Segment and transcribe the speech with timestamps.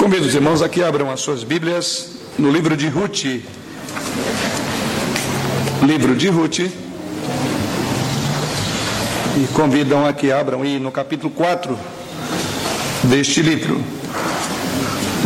[0.00, 3.22] Convido os irmãos aqui abram as suas Bíblias no livro de Ruth.
[5.82, 6.60] Livro de Ruth.
[6.60, 6.72] E
[9.52, 11.78] convidam a que abram aí no capítulo 4
[13.04, 13.84] deste livro.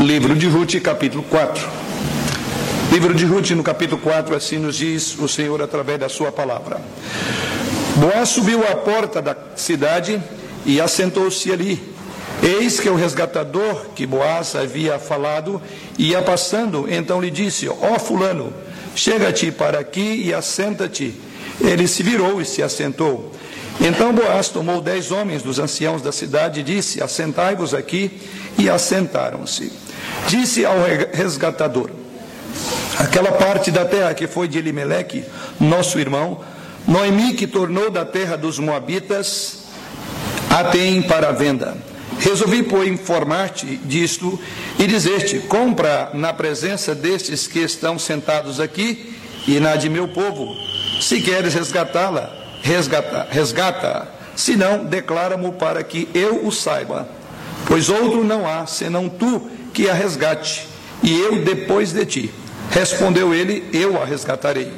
[0.01, 1.69] Livro de Ruth, capítulo 4.
[2.91, 6.81] Livro de Ruth, no capítulo 4, assim nos diz o Senhor através da sua palavra.
[7.95, 10.21] Boaz subiu à porta da cidade
[10.67, 11.94] e assentou-se ali
[12.43, 15.63] Eis que o resgatador que Boaz havia falado
[15.99, 18.53] ia passando, então lhe disse: Ó oh, Fulano,
[18.95, 21.15] chega-te para aqui e assenta-te.
[21.61, 23.33] Ele se virou e se assentou.
[23.81, 28.21] Então Boaz tomou dez homens dos anciãos da cidade e disse: Assentai-vos aqui.
[28.57, 29.73] E assentaram-se.
[30.29, 30.77] Disse ao
[31.13, 31.91] resgatador:
[32.99, 35.25] Aquela parte da terra que foi de Elimeleque,
[35.59, 36.41] nosso irmão,
[36.87, 39.65] Noemi, que tornou da terra dos Moabitas,
[40.51, 41.77] a tem para venda.
[42.21, 44.39] Resolvi, pois, informar-te disto
[44.79, 49.15] e dizer-te: compra na presença destes que estão sentados aqui
[49.47, 50.55] e na de meu povo.
[51.01, 54.09] Se queres resgatá-la, resgata, resgata.
[54.35, 57.09] Se não, declara-mo para que eu o saiba.
[57.67, 60.67] Pois outro não há, senão tu que a resgate,
[61.03, 62.35] e eu depois de ti.
[62.71, 64.73] Respondeu ele: Eu a resgatarei.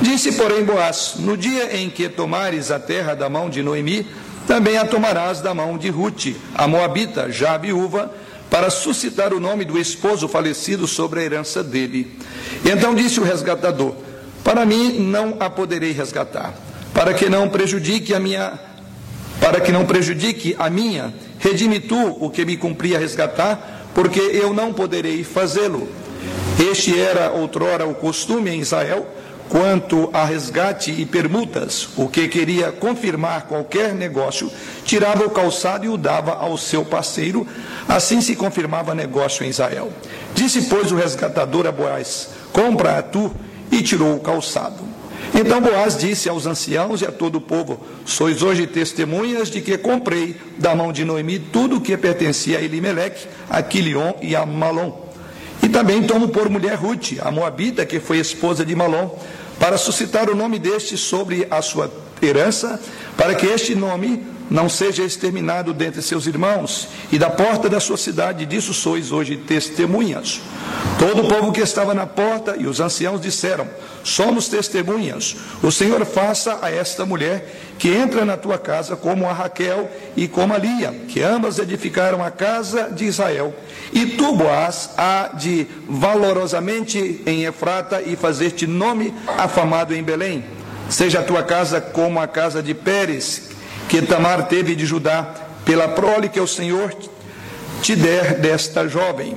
[0.00, 4.06] Disse, porém, Boaz: No dia em que tomares a terra da mão de Noemi,
[4.48, 8.10] também a tomarás da mão de Ruth, a Moabita, já viúva,
[8.48, 12.18] para suscitar o nome do esposo falecido sobre a herança dele.
[12.64, 13.94] Então disse o resgatador:
[14.42, 16.54] Para mim não a poderei resgatar,
[16.94, 18.58] para que não prejudique a minha,
[19.38, 24.54] para que não prejudique a minha, redime tu o que me cumpria resgatar, porque eu
[24.54, 25.86] não poderei fazê-lo.
[26.58, 29.06] Este era outrora o costume em Israel
[29.48, 34.50] Quanto a resgate e permutas, o que queria confirmar qualquer negócio,
[34.84, 37.46] tirava o calçado e o dava ao seu parceiro,
[37.88, 39.90] assim se confirmava negócio em Israel.
[40.34, 43.34] Disse, pois, o resgatador a Boaz: Compra a tu,
[43.70, 44.88] e tirou o calçado.
[45.34, 49.76] Então Boaz disse aos anciãos e a todo o povo: Sois hoje testemunhas de que
[49.76, 54.44] comprei da mão de Noemi tudo o que pertencia a Elimeleque, a Quilion e a
[54.46, 55.08] Malom.
[55.62, 59.10] E também tomo por mulher Ruth, a Moabita, que foi esposa de Malom
[59.58, 61.90] para suscitar o nome deste sobre a sua
[62.22, 62.80] herança,
[63.16, 67.96] para que este nome não seja exterminado dentre seus irmãos, e da porta da sua
[67.96, 70.40] cidade, disso sois hoje testemunhas.
[70.98, 73.68] Todo o povo que estava na porta e os anciãos disseram:
[74.02, 75.36] Somos testemunhas.
[75.62, 80.26] O Senhor faça a esta mulher que entra na tua casa como a Raquel e
[80.26, 83.54] como a Lia, que ambas edificaram a casa de Israel.
[83.92, 90.57] E tu, Boaz, há de valorosamente em Efrata e fazer-te nome afamado em Belém.
[90.88, 93.50] Seja a tua casa como a casa de Pérez,
[93.88, 95.34] que Tamar teve de Judá,
[95.64, 96.94] pela prole que o Senhor
[97.82, 99.36] te der desta jovem.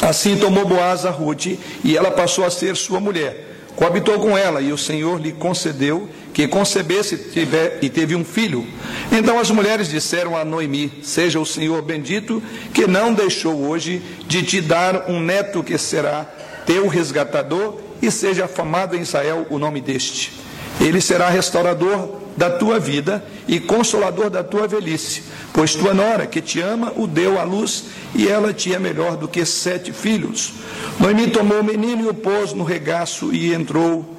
[0.00, 3.50] Assim tomou Boaz a Ruth, e ela passou a ser sua mulher.
[3.76, 8.66] Coabitou com ela, e o Senhor lhe concedeu que concebesse tiver, e teve um filho.
[9.12, 12.42] Então as mulheres disseram a Noemi: Seja o Senhor bendito,
[12.74, 16.26] que não deixou hoje de te dar um neto que será
[16.66, 20.41] teu resgatador, e seja afamado em Israel o nome deste.
[20.80, 25.22] Ele será restaurador da tua vida e consolador da tua velhice,
[25.52, 27.84] pois tua nora, que te ama, o deu à luz
[28.14, 30.54] e ela te é melhor do que sete filhos.
[30.98, 34.16] Noemi tomou o menino e o pôs no regaço e entrou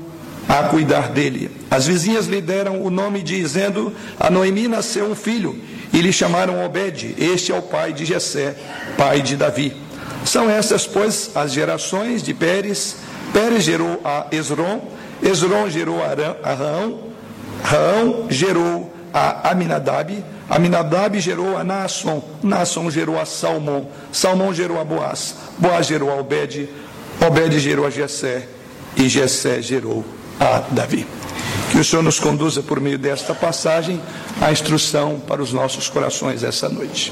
[0.47, 1.49] a cuidar dele.
[1.71, 5.59] As vizinhas lhe deram o nome dizendo: A Noemi nasceu um filho,
[5.91, 7.15] e lhe chamaram Obed.
[7.17, 8.55] Este é o pai de Jessé,
[8.97, 9.73] pai de Davi.
[10.25, 12.97] São essas, pois, as gerações de Pérez.
[13.31, 14.87] Pérez gerou a Esron,
[15.23, 16.09] Esron gerou a
[16.43, 16.99] Arão,
[18.29, 25.35] gerou a Aminadab, Aminadab gerou a Naasson, Naasson gerou a Salmão, Salmão gerou a Boaz,
[25.57, 26.69] Boaz gerou a Obed,
[27.25, 28.47] Obed gerou a Jessé,
[28.97, 30.03] e Jessé gerou
[30.39, 31.07] a Davi.
[31.71, 33.99] Que o Senhor nos conduza por meio desta passagem
[34.41, 37.11] a instrução para os nossos corações essa noite.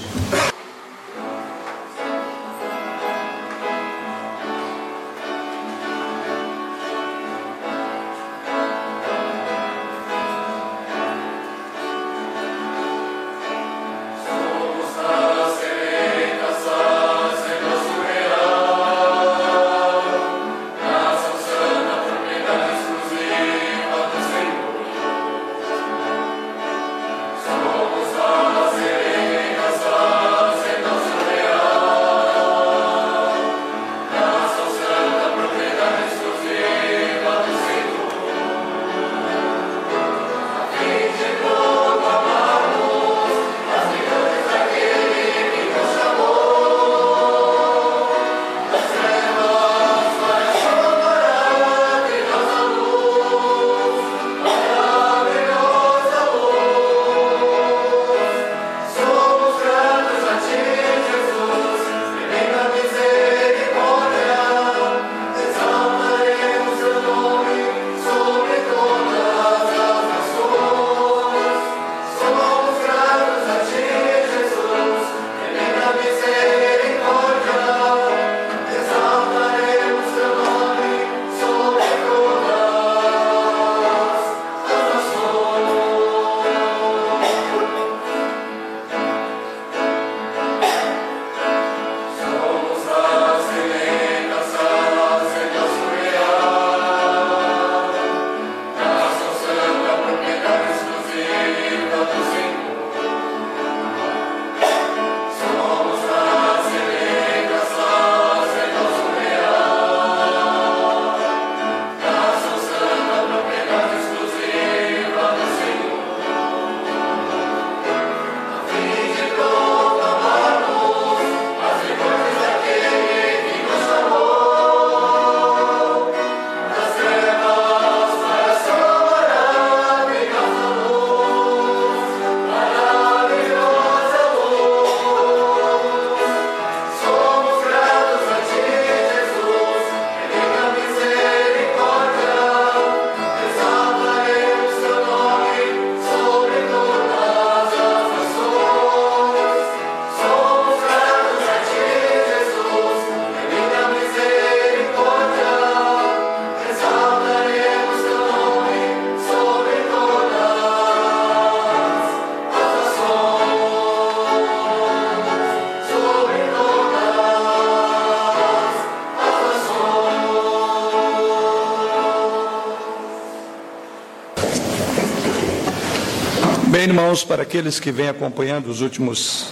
[177.21, 179.47] Irmãos, para aqueles que vêm acompanhando os últimos,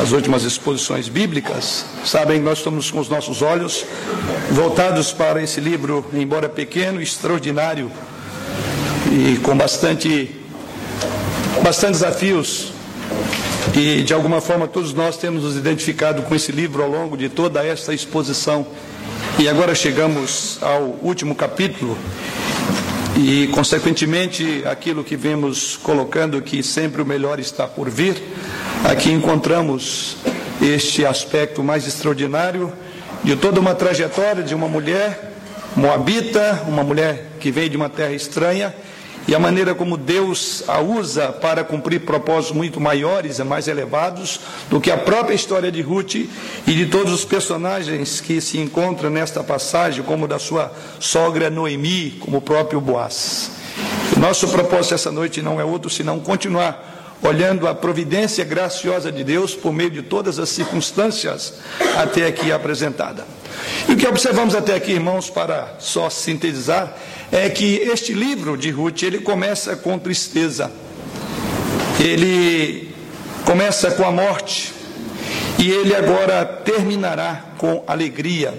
[0.00, 3.84] as últimas exposições bíblicas, sabem que nós estamos com os nossos olhos
[4.50, 7.90] voltados para esse livro, embora pequeno, extraordinário
[9.10, 10.30] e com bastante,
[11.62, 12.72] bastante desafios.
[13.74, 17.28] E de alguma forma todos nós temos nos identificado com esse livro ao longo de
[17.28, 18.66] toda esta exposição.
[19.38, 21.96] E agora chegamos ao último capítulo
[23.22, 28.20] e, consequentemente, aquilo que vemos colocando que sempre o melhor está por vir,
[28.82, 30.16] aqui encontramos
[30.60, 32.72] este aspecto mais extraordinário
[33.22, 35.34] de toda uma trajetória de uma mulher
[35.76, 38.74] moabita, uma mulher que veio de uma terra estranha
[39.26, 44.40] e a maneira como Deus a usa para cumprir propósitos muito maiores e mais elevados
[44.68, 46.28] do que a própria história de Ruth e
[46.66, 52.38] de todos os personagens que se encontram nesta passagem, como da sua sogra Noemi, como
[52.38, 53.50] o próprio Boaz.
[54.18, 59.54] Nosso propósito essa noite não é outro senão continuar olhando a providência graciosa de Deus
[59.54, 61.54] por meio de todas as circunstâncias
[61.96, 63.24] até aqui apresentada.
[63.88, 66.96] E o que observamos até aqui, irmãos, para só sintetizar,
[67.32, 70.70] é que este livro de Ruth, ele começa com tristeza.
[71.98, 72.90] Ele
[73.46, 74.74] começa com a morte
[75.58, 78.52] e ele agora terminará com alegria.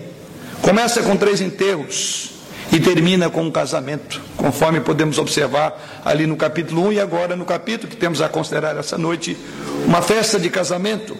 [0.64, 2.32] Começa com três enterros
[2.72, 7.46] e termina com um casamento, conforme podemos observar ali no capítulo 1 e agora no
[7.46, 9.38] capítulo que temos a considerar essa noite,
[9.86, 11.16] uma festa de casamento.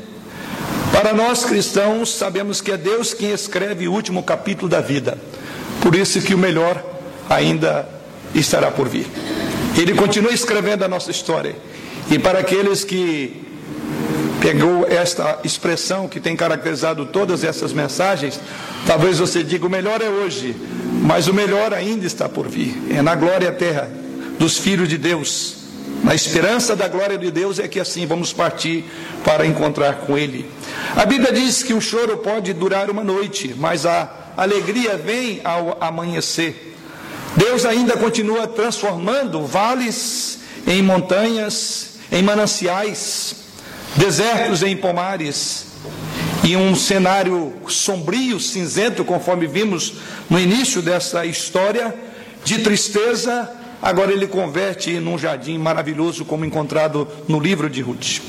[0.92, 5.18] Para nós cristãos, sabemos que é Deus quem escreve o último capítulo da vida.
[5.82, 6.93] Por isso que o melhor
[7.30, 7.88] ainda
[8.34, 9.08] estará por vir.
[9.78, 11.56] Ele continua escrevendo a nossa história.
[12.12, 13.44] E para aqueles que
[14.42, 18.40] pegou esta expressão que tem caracterizado todas essas mensagens,
[18.86, 20.56] talvez você diga o melhor é hoje,
[21.02, 22.76] mas o melhor ainda está por vir.
[22.90, 23.90] É na glória eterna
[24.38, 25.64] dos filhos de Deus.
[26.04, 28.84] Na esperança da glória de Deus é que assim vamos partir
[29.24, 30.46] para encontrar com Ele.
[30.96, 35.78] A Bíblia diz que o choro pode durar uma noite, mas a alegria vem ao
[35.80, 36.73] amanhecer.
[37.36, 43.36] Deus ainda continua transformando vales em montanhas, em mananciais,
[43.96, 45.66] desertos em pomares,
[46.44, 49.94] e um cenário sombrio, cinzento, conforme vimos
[50.30, 51.96] no início dessa história,
[52.44, 53.50] de tristeza,
[53.82, 58.22] agora ele converte num jardim maravilhoso, como encontrado no livro de Ruth.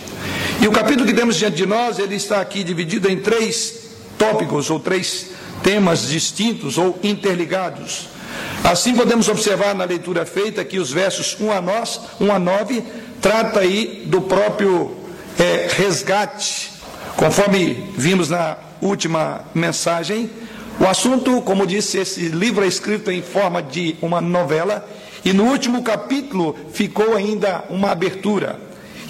[0.61, 3.81] E o capítulo que temos diante de nós, ele está aqui dividido em três
[4.17, 5.31] tópicos, ou três
[5.65, 8.14] temas distintos ou interligados.
[8.63, 12.83] Assim podemos observar na leitura feita que os versos 1 a, nós, 1 a 9
[13.21, 14.97] trata aí do próprio
[15.39, 16.73] é, resgate,
[17.17, 20.31] conforme vimos na última mensagem.
[20.81, 24.89] O assunto, como disse, esse livro é escrito em forma de uma novela,
[25.25, 28.59] e no último capítulo ficou ainda uma abertura.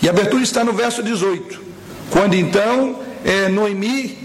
[0.02, 1.60] E a abertura está no verso 18,
[2.10, 4.18] quando então é, Noemi,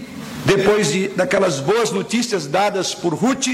[0.44, 3.46] depois de, daquelas boas notícias dadas por Ruth,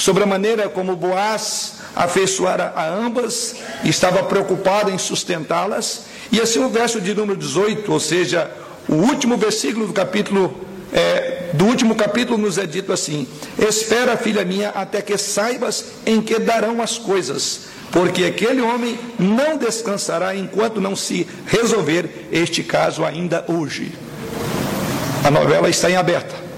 [0.00, 6.04] sobre a maneira como Boaz afeiçoara a ambas, estava preocupado em sustentá-las.
[6.32, 8.50] E assim o verso de número 18, ou seja,
[8.88, 10.58] o último versículo do capítulo,
[10.90, 13.28] é, do último capítulo nos é dito assim:
[13.58, 19.58] Espera, filha minha, até que saibas em que darão as coisas, porque aquele homem não
[19.58, 23.92] descansará enquanto não se resolver este caso ainda hoje.
[25.22, 26.49] A novela está em aberta.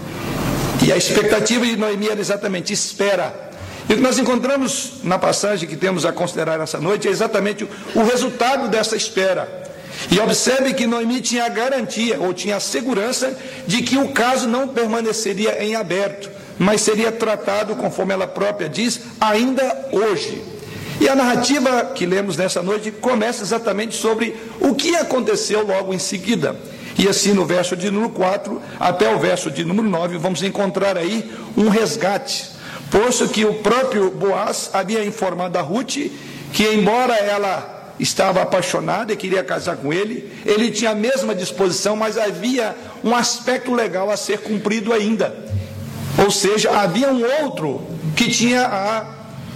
[0.85, 3.33] E a expectativa de Noemi era exatamente espera.
[3.89, 7.67] E o que nós encontramos na passagem que temos a considerar essa noite é exatamente
[7.95, 9.63] o resultado dessa espera.
[10.11, 13.37] E observe que Noemi tinha a garantia, ou tinha a segurança,
[13.67, 19.03] de que o caso não permaneceria em aberto, mas seria tratado, conforme ela própria diz,
[19.21, 20.43] ainda hoje.
[21.01, 25.99] E a narrativa que lemos nessa noite começa exatamente sobre o que aconteceu logo em
[25.99, 26.57] seguida.
[26.99, 30.97] E assim no verso de número 4 até o verso de número 9, vamos encontrar
[30.97, 32.51] aí um resgate.
[32.91, 35.97] Posto que o próprio Boaz havia informado a Ruth
[36.53, 41.97] que, embora ela estava apaixonada e queria casar com ele, ele tinha a mesma disposição,
[41.97, 45.35] mas havia um aspecto legal a ser cumprido ainda.
[46.23, 47.81] Ou seja, havia um outro
[48.15, 49.07] que tinha a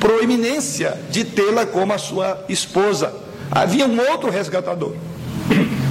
[0.00, 3.12] proeminência de tê-la como a sua esposa.
[3.50, 4.94] Havia um outro resgatador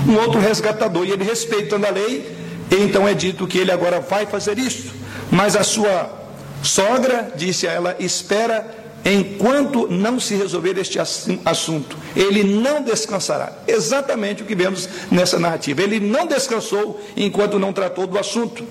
[0.08, 1.06] um outro resgatador.
[1.06, 2.36] E ele, respeitando a lei,
[2.72, 4.94] então é dito que ele agora vai fazer isso.
[5.32, 6.10] Mas a sua
[6.62, 10.98] sogra disse a ela: espera enquanto não se resolver este
[11.46, 11.96] assunto.
[12.16, 13.54] Ele não descansará.
[13.68, 15.84] Exatamente o que vemos nessa narrativa.
[15.84, 18.64] Ele não descansou enquanto não tratou do assunto.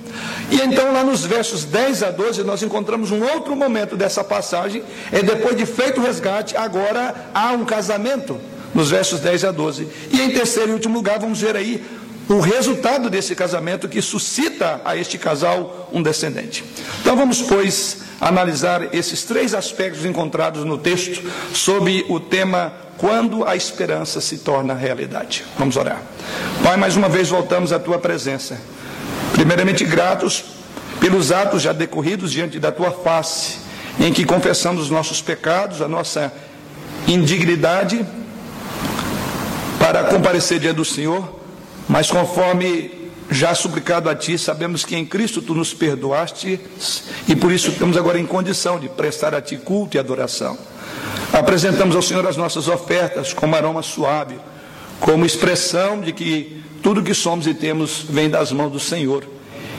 [0.51, 4.83] E então, lá nos versos 10 a 12, nós encontramos um outro momento dessa passagem.
[5.13, 8.41] É depois de feito o resgate, agora há um casamento.
[8.75, 9.89] Nos versos 10 a 12.
[10.13, 11.83] E em terceiro e último lugar, vamos ver aí
[12.29, 16.65] o resultado desse casamento que suscita a este casal um descendente.
[17.01, 23.55] Então vamos, pois, analisar esses três aspectos encontrados no texto sob o tema quando a
[23.55, 25.45] esperança se torna realidade.
[25.59, 26.01] Vamos orar.
[26.63, 28.59] Pai, mais uma vez voltamos à tua presença.
[29.33, 30.45] Primeiramente gratos
[31.01, 33.59] pelos atos já decorridos diante da tua face,
[34.01, 36.33] em que confessamos os nossos pecados, a nossa
[37.07, 38.07] indignidade
[39.85, 41.29] para comparecer diante do Senhor
[41.87, 42.91] mas conforme
[43.31, 46.59] já suplicado a Ti, sabemos que em Cristo Tu nos perdoaste
[47.29, 50.57] e por isso estamos agora em condição de prestar a Ti culto e adoração.
[51.31, 54.37] Apresentamos ao Senhor as nossas ofertas como aroma suave,
[55.01, 59.23] como expressão de que tudo que somos e temos vem das mãos do Senhor.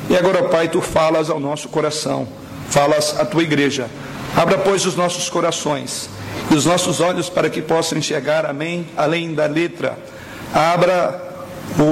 [0.07, 2.27] E agora, Pai, Tu falas ao nosso coração,
[2.69, 3.89] falas à Tua igreja.
[4.35, 6.09] Abra, pois, os nossos corações
[6.49, 9.97] e os nossos olhos para que possam enxergar, amém, além da letra.
[10.53, 11.23] Abra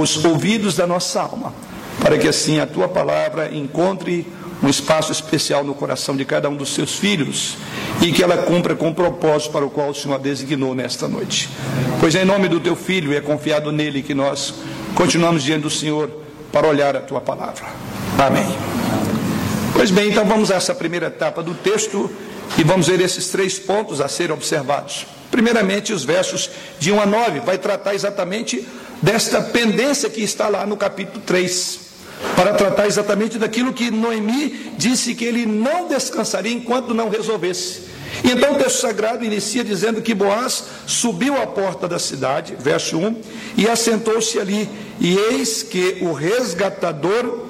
[0.02, 1.54] os ouvidos da nossa alma,
[2.00, 4.26] para que assim a tua palavra encontre
[4.62, 7.58] um espaço especial no coração de cada um dos seus filhos
[8.02, 11.08] e que ela cumpra com o propósito para o qual o Senhor a designou nesta
[11.08, 11.50] noite.
[12.00, 14.54] Pois é em nome do teu filho e é confiado nele que nós
[14.96, 16.10] continuamos diante do Senhor
[16.52, 17.66] para olhar a tua palavra.
[18.18, 18.56] Amém.
[19.74, 22.10] Pois bem, então vamos a essa primeira etapa do texto
[22.58, 25.06] e vamos ver esses três pontos a serem observados.
[25.32, 28.68] Primeiramente, os versos de 1 a 9, vai tratar exatamente
[29.02, 31.80] desta pendência que está lá no capítulo 3,
[32.36, 37.94] para tratar exatamente daquilo que Noemi disse que ele não descansaria enquanto não resolvesse.
[38.24, 43.22] Então o texto sagrado inicia dizendo que Boaz subiu à porta da cidade, verso 1,
[43.58, 44.70] e assentou-se ali,
[45.00, 47.48] e eis que o resgatador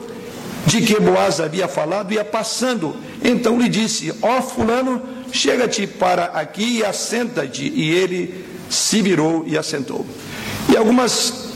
[0.66, 2.96] de que Boaz havia falado ia passando.
[3.24, 5.02] Então lhe disse: Ó oh, fulano,
[5.32, 7.68] chega-te para aqui e assenta-te.
[7.68, 10.06] E ele se virou e assentou.
[10.70, 11.52] E algumas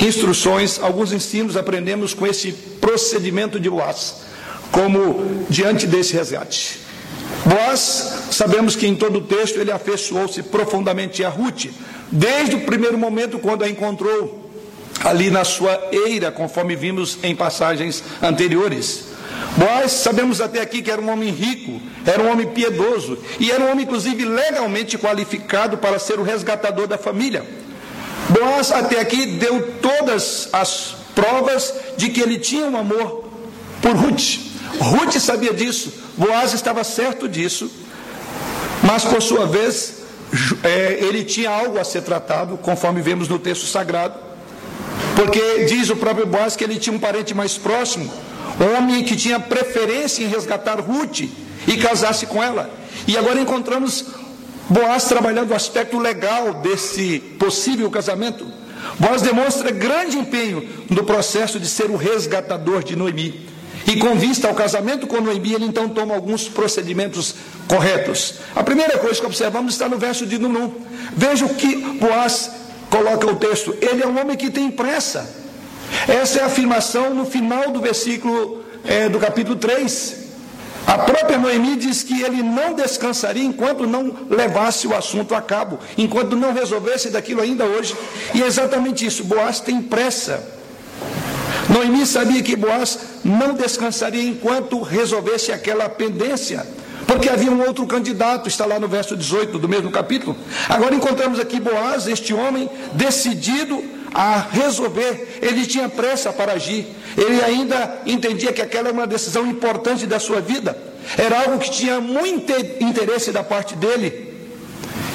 [0.00, 4.16] instruções, alguns ensinos aprendemos com esse procedimento de Boaz,
[4.70, 6.80] como diante desse resgate.
[7.46, 11.66] Boaz, sabemos que em todo o texto ele afeiçoou-se profundamente a Ruth,
[12.10, 14.43] desde o primeiro momento quando a encontrou
[15.04, 19.04] ali na sua eira, conforme vimos em passagens anteriores.
[19.56, 23.62] Boaz, sabemos até aqui que era um homem rico, era um homem piedoso e era
[23.62, 27.44] um homem, inclusive, legalmente qualificado para ser o resgatador da família.
[28.30, 33.28] Boaz até aqui deu todas as provas de que ele tinha um amor
[33.80, 34.40] por Ruth.
[34.80, 37.70] Ruth sabia disso, Boaz estava certo disso,
[38.82, 40.02] mas por sua vez
[40.64, 44.23] é, ele tinha algo a ser tratado, conforme vemos no texto sagrado,
[45.16, 48.12] porque diz o próprio Boaz que ele tinha um parente mais próximo,
[48.76, 51.20] homem que tinha preferência em resgatar Ruth
[51.66, 52.70] e casar-se com ela.
[53.06, 54.04] E agora encontramos
[54.68, 58.46] Boaz trabalhando o aspecto legal desse possível casamento.
[58.98, 63.46] Boaz demonstra grande empenho no processo de ser o resgatador de Noemi.
[63.86, 67.34] E com vista ao casamento com Noemi, ele então toma alguns procedimentos
[67.68, 68.36] corretos.
[68.54, 70.72] A primeira coisa que observamos está no verso de Nunum.
[71.14, 72.50] Veja o que Boaz
[72.94, 73.76] coloca o texto.
[73.80, 75.28] Ele é um homem que tem pressa.
[76.06, 80.22] Essa é a afirmação no final do versículo é, do capítulo 3.
[80.86, 85.78] A própria Noemi diz que ele não descansaria enquanto não levasse o assunto a cabo,
[85.96, 87.96] enquanto não resolvesse daquilo ainda hoje.
[88.34, 90.46] E é exatamente isso: Boaz tem pressa.
[91.68, 96.66] Noemi sabia que Boaz não descansaria enquanto resolvesse aquela pendência,
[97.14, 100.36] porque havia um outro candidato, está lá no verso 18 do mesmo capítulo.
[100.68, 107.40] Agora encontramos aqui Boaz, este homem decidido a resolver, ele tinha pressa para agir, ele
[107.42, 110.76] ainda entendia que aquela era uma decisão importante da sua vida,
[111.16, 114.23] era algo que tinha muito interesse da parte dele.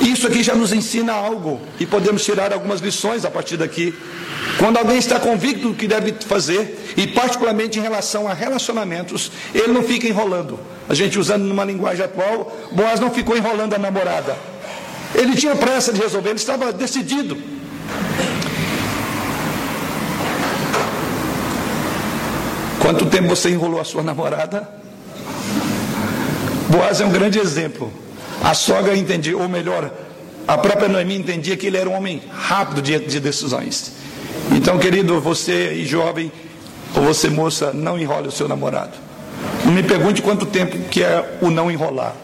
[0.10, 3.94] Isso aqui já nos ensina algo e podemos tirar algumas lições a partir daqui.
[4.58, 9.72] Quando alguém está convicto do que deve fazer, e particularmente em relação a relacionamentos, ele
[9.72, 10.60] não fica enrolando.
[10.90, 14.36] A gente usando numa linguagem atual, Boaz não ficou enrolando a namorada.
[15.14, 17.38] Ele tinha pressa de resolver, ele estava decidido.
[22.80, 24.68] Quanto tempo você enrolou a sua namorada?
[26.68, 27.94] Boaz é um grande exemplo.
[28.44, 29.92] A sogra entendia, ou melhor,
[30.48, 33.92] a própria Noemi entendia que ele era um homem rápido de, de decisões.
[34.56, 36.32] Então, querido, você jovem,
[36.96, 38.94] ou você moça, não enrole o seu namorado.
[39.64, 42.16] Não me pergunte quanto tempo que é o não enrolar.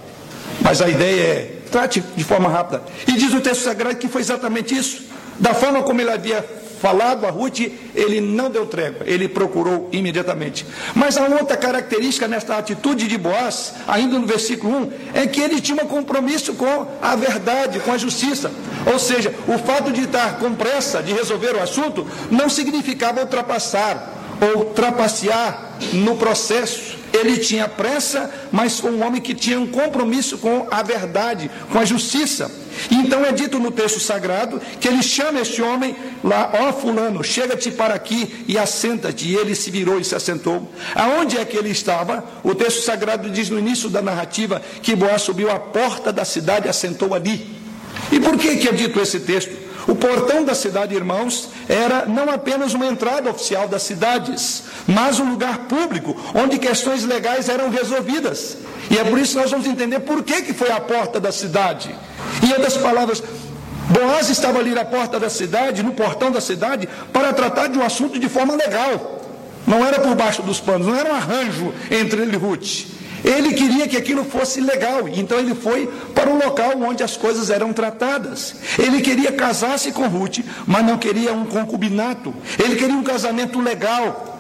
[0.61, 2.81] Mas a ideia é, trate de forma rápida.
[3.07, 5.03] E diz o texto sagrado que foi exatamente isso.
[5.39, 6.43] Da forma como ele havia
[6.81, 7.59] falado a Ruth,
[7.93, 10.65] ele não deu trégua, ele procurou imediatamente.
[10.93, 15.61] Mas a outra característica nesta atitude de Boaz, ainda no versículo 1, é que ele
[15.61, 18.51] tinha um compromisso com a verdade, com a justiça.
[18.91, 24.13] Ou seja, o fato de estar com pressa de resolver o assunto não significava ultrapassar
[24.41, 26.97] ou trapacear no processo.
[27.13, 31.79] Ele tinha pressa, mas foi um homem que tinha um compromisso com a verdade, com
[31.79, 32.51] a justiça.
[32.91, 37.71] Então é dito no texto sagrado que ele chama este homem lá, ó fulano, chega-te
[37.71, 39.27] para aqui e assenta-te.
[39.27, 40.71] E ele se virou e se assentou.
[40.93, 42.23] Aonde é que ele estava?
[42.43, 46.67] O texto sagrado diz no início da narrativa que Boaz subiu à porta da cidade
[46.67, 47.55] e assentou ali.
[48.11, 49.65] E por que, que é dito esse texto?
[49.87, 55.29] O portão da cidade, irmãos, era não apenas uma entrada oficial das cidades, mas um
[55.29, 58.57] lugar público onde questões legais eram resolvidas.
[58.89, 61.31] E é por isso que nós vamos entender por que, que foi a porta da
[61.31, 61.95] cidade.
[62.45, 63.23] Em outras palavras,
[63.89, 67.83] Boaz estava ali na porta da cidade, no portão da cidade, para tratar de um
[67.83, 69.21] assunto de forma legal.
[69.65, 72.85] Não era por baixo dos panos, não era um arranjo entre ele e Ruth.
[73.23, 77.49] Ele queria que aquilo fosse legal, então ele foi para o local onde as coisas
[77.49, 78.55] eram tratadas.
[78.77, 82.31] Ele queria casar-se com Ruth, mas não queria um concubinato.
[82.63, 84.39] Ele queria um casamento legal.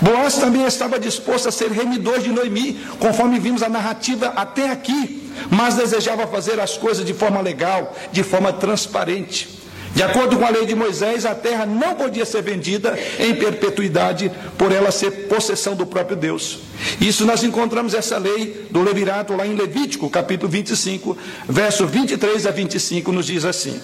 [0.00, 5.21] Boaz também estava disposto a ser remidor de Noemi, conforme vimos a narrativa até aqui,
[5.50, 9.62] mas desejava fazer as coisas de forma legal, de forma transparente.
[9.94, 14.32] De acordo com a lei de Moisés, a terra não podia ser vendida em perpetuidade,
[14.56, 16.60] por ela ser possessão do próprio Deus.
[17.00, 21.16] Isso nós encontramos essa lei do Levirato lá em Levítico, capítulo 25,
[21.46, 23.78] verso 23 a 25, nos diz assim: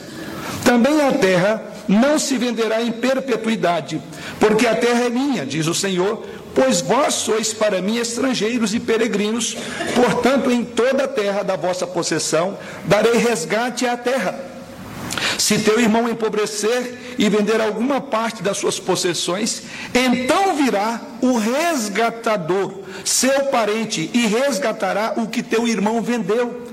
[0.65, 4.01] Também a terra não se venderá em perpetuidade,
[4.41, 6.25] porque a terra é minha, diz o Senhor,
[6.59, 9.57] pois vós sois para mim estrangeiros e peregrinos,
[9.95, 14.49] portanto, em toda a terra da vossa possessão darei resgate à terra
[15.39, 19.63] se teu irmão empobrecer e vender alguma parte das suas possessões,
[19.95, 26.67] então virá o resgatador, seu parente, e resgatará o que teu irmão vendeu.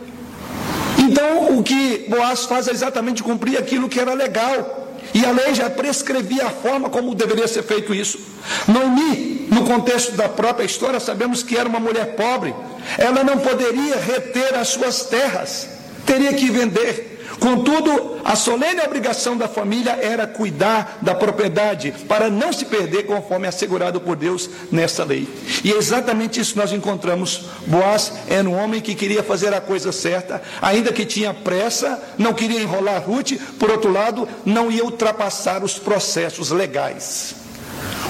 [0.97, 4.84] Então, o que Boaz faz é exatamente cumprir aquilo que era legal.
[5.15, 8.19] E a lei já prescrevia a forma como deveria ser feito isso.
[8.67, 12.53] Noemi, no contexto da própria história, sabemos que era uma mulher pobre.
[12.97, 15.69] Ela não poderia reter as suas terras,
[16.05, 17.14] teria que vender.
[17.39, 23.47] Contudo, a solene obrigação da família era cuidar da propriedade para não se perder conforme
[23.47, 25.27] assegurado por Deus nessa lei.
[25.63, 27.45] E é exatamente isso nós encontramos.
[27.67, 32.33] Boaz era um homem que queria fazer a coisa certa, ainda que tinha pressa, não
[32.33, 37.44] queria enrolar Ruth, por outro lado, não ia ultrapassar os processos legais.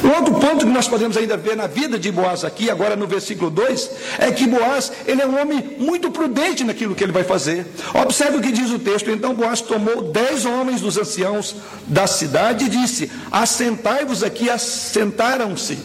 [0.04, 3.08] Um outro ponto que nós podemos ainda ver na vida de Boaz aqui, agora no
[3.08, 7.24] versículo 2, é que Boaz, ele é um homem muito prudente naquilo que ele vai
[7.24, 7.66] fazer.
[7.94, 9.10] Observe o que diz o texto.
[9.10, 11.56] Então Boaz tomou dez homens dos anciãos
[11.88, 15.78] da cidade e disse: Assentai-vos aqui, assentaram-se.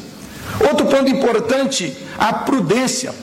[0.68, 3.14] Outro ponto importante, a prudência.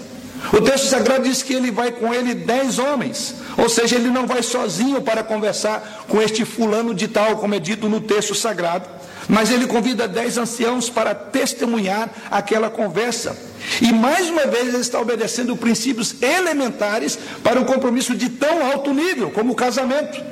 [0.53, 4.25] O texto sagrado diz que ele vai com ele dez homens, ou seja, ele não
[4.25, 8.87] vai sozinho para conversar com este fulano de tal, como é dito no texto sagrado.
[9.27, 13.37] Mas ele convida dez anciãos para testemunhar aquela conversa.
[13.81, 18.93] E mais uma vez ele está obedecendo princípios elementares para um compromisso de tão alto
[18.93, 20.23] nível como o casamento.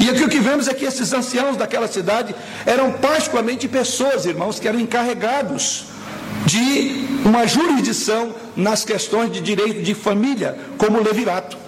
[0.00, 4.60] E aqui o que vemos é que esses anciãos daquela cidade eram particularmente pessoas, irmãos,
[4.60, 5.86] que eram encarregados
[6.44, 11.65] de uma jurisdição nas questões de direito de família, como o levirato.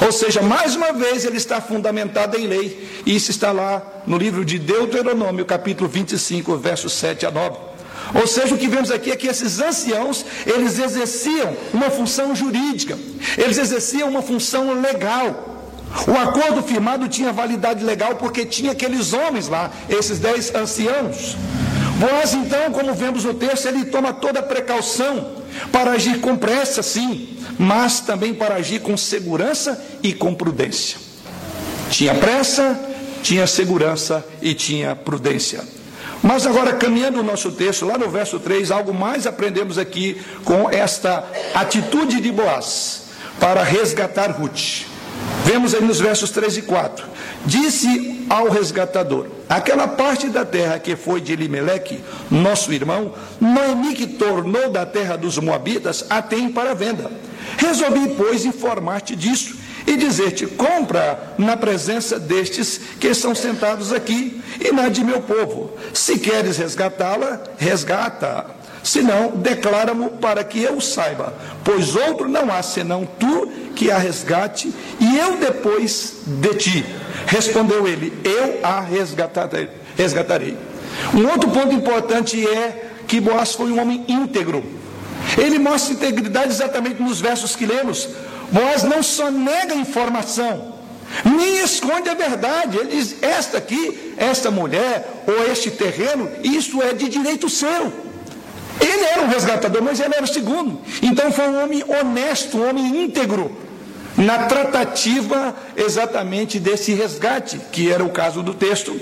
[0.00, 2.88] Ou seja, mais uma vez ele está fundamentado em lei.
[3.06, 7.72] Isso está lá no livro de Deuteronômio, capítulo 25, versos 7 a 9.
[8.14, 12.98] Ou seja, o que vemos aqui é que esses anciãos, eles exerciam uma função jurídica,
[13.38, 15.50] eles exerciam uma função legal.
[16.06, 21.36] O acordo firmado tinha validade legal porque tinha aqueles homens lá, esses dez anciãos.
[21.98, 26.82] Boaz, então, como vemos no texto, ele toma toda a precaução para agir com pressa,
[26.82, 30.98] sim, mas também para agir com segurança e com prudência.
[31.90, 32.78] Tinha pressa,
[33.22, 35.62] tinha segurança e tinha prudência.
[36.22, 40.70] Mas agora, caminhando o nosso texto, lá no verso 3, algo mais aprendemos aqui com
[40.70, 43.02] esta atitude de Boaz
[43.40, 44.86] para resgatar Ruth.
[45.44, 47.06] Vemos aí nos versos 3 e 4.
[47.44, 54.06] Disse ao resgatador: Aquela parte da terra que foi de Elimeleque, nosso irmão, Noemi que
[54.06, 57.10] tornou da terra dos Moabitas, a tem para venda.
[57.58, 59.56] Resolvi, pois, informar-te disso
[59.86, 65.72] e dizer-te: compra na presença destes que estão sentados aqui e na de meu povo.
[65.92, 68.46] Se queres resgatá-la, resgata.
[68.82, 71.32] Se não, declara-mo para que eu saiba,
[71.62, 76.84] pois outro não há senão tu que a resgate, e eu depois de ti.
[77.26, 79.68] Respondeu ele: Eu a resgatarei.
[79.96, 80.56] resgatarei.
[81.14, 84.62] Um outro ponto importante é que Boaz foi um homem íntegro.
[85.38, 88.08] Ele mostra integridade exatamente nos versos que lemos.
[88.50, 90.74] Boaz não só nega informação,
[91.24, 92.78] nem esconde a verdade.
[92.78, 97.92] Ele diz: esta aqui, esta mulher ou este terreno, isso é de direito seu.
[98.80, 100.80] Ele era um resgatador, mas ele era o segundo.
[101.02, 103.56] Então foi um homem honesto, um homem íntegro,
[104.16, 108.98] na tratativa exatamente desse resgate, que era o caso do texto.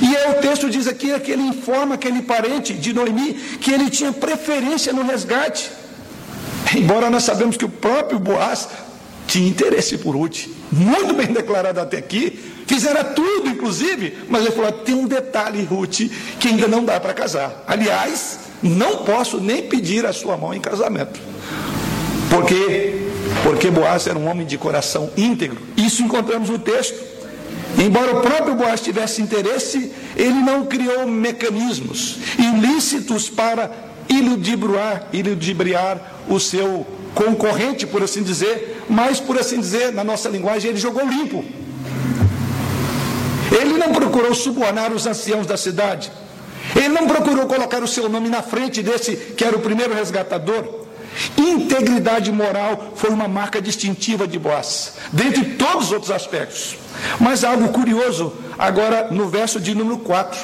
[0.00, 3.90] E aí o texto diz aqui que ele informa aquele parente de Noemi que ele
[3.90, 5.70] tinha preferência no resgate.
[6.74, 8.68] Embora nós sabemos que o próprio Boaz
[9.26, 14.72] tinha interesse por Ruth, muito bem declarado até aqui, fizera tudo, inclusive, mas ele falou:
[14.72, 16.00] tem um detalhe, Ruth,
[16.38, 17.64] que ainda não dá para casar.
[17.66, 21.20] Aliás, não posso nem pedir a sua mão em casamento.
[22.28, 23.09] Porque
[23.42, 25.58] porque Boaz era um homem de coração íntegro.
[25.76, 27.10] Isso encontramos no texto.
[27.78, 33.70] Embora o próprio Boaz tivesse interesse, ele não criou mecanismos ilícitos para
[34.08, 40.70] iludibriar, iludibriar o seu concorrente, por assim dizer, mas, por assim dizer, na nossa linguagem,
[40.70, 41.44] ele jogou limpo.
[43.50, 46.10] Ele não procurou subornar os anciãos da cidade.
[46.76, 50.79] Ele não procurou colocar o seu nome na frente desse que era o primeiro resgatador.
[51.36, 56.76] Integridade moral foi uma marca distintiva de Boaz, dentre todos os outros aspectos.
[57.18, 60.38] Mas algo curioso, agora no verso de número 4,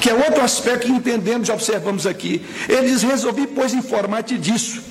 [0.00, 2.44] que é outro aspecto que entendemos e observamos aqui.
[2.68, 4.82] Ele diz: Resolvi, pois, informar-te disso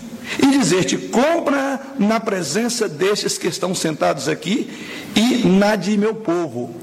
[0.42, 4.70] e dizer-te: compra na presença destes que estão sentados aqui
[5.16, 6.76] e na de meu povo.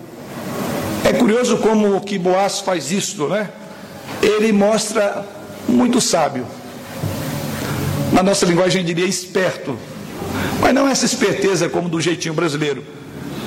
[1.04, 3.50] É curioso como que Boaz faz isso, né?
[4.22, 5.26] Ele mostra
[5.68, 6.46] muito sábio.
[8.12, 9.78] Na nossa linguagem, diria esperto.
[10.60, 12.84] Mas não essa esperteza como do jeitinho brasileiro.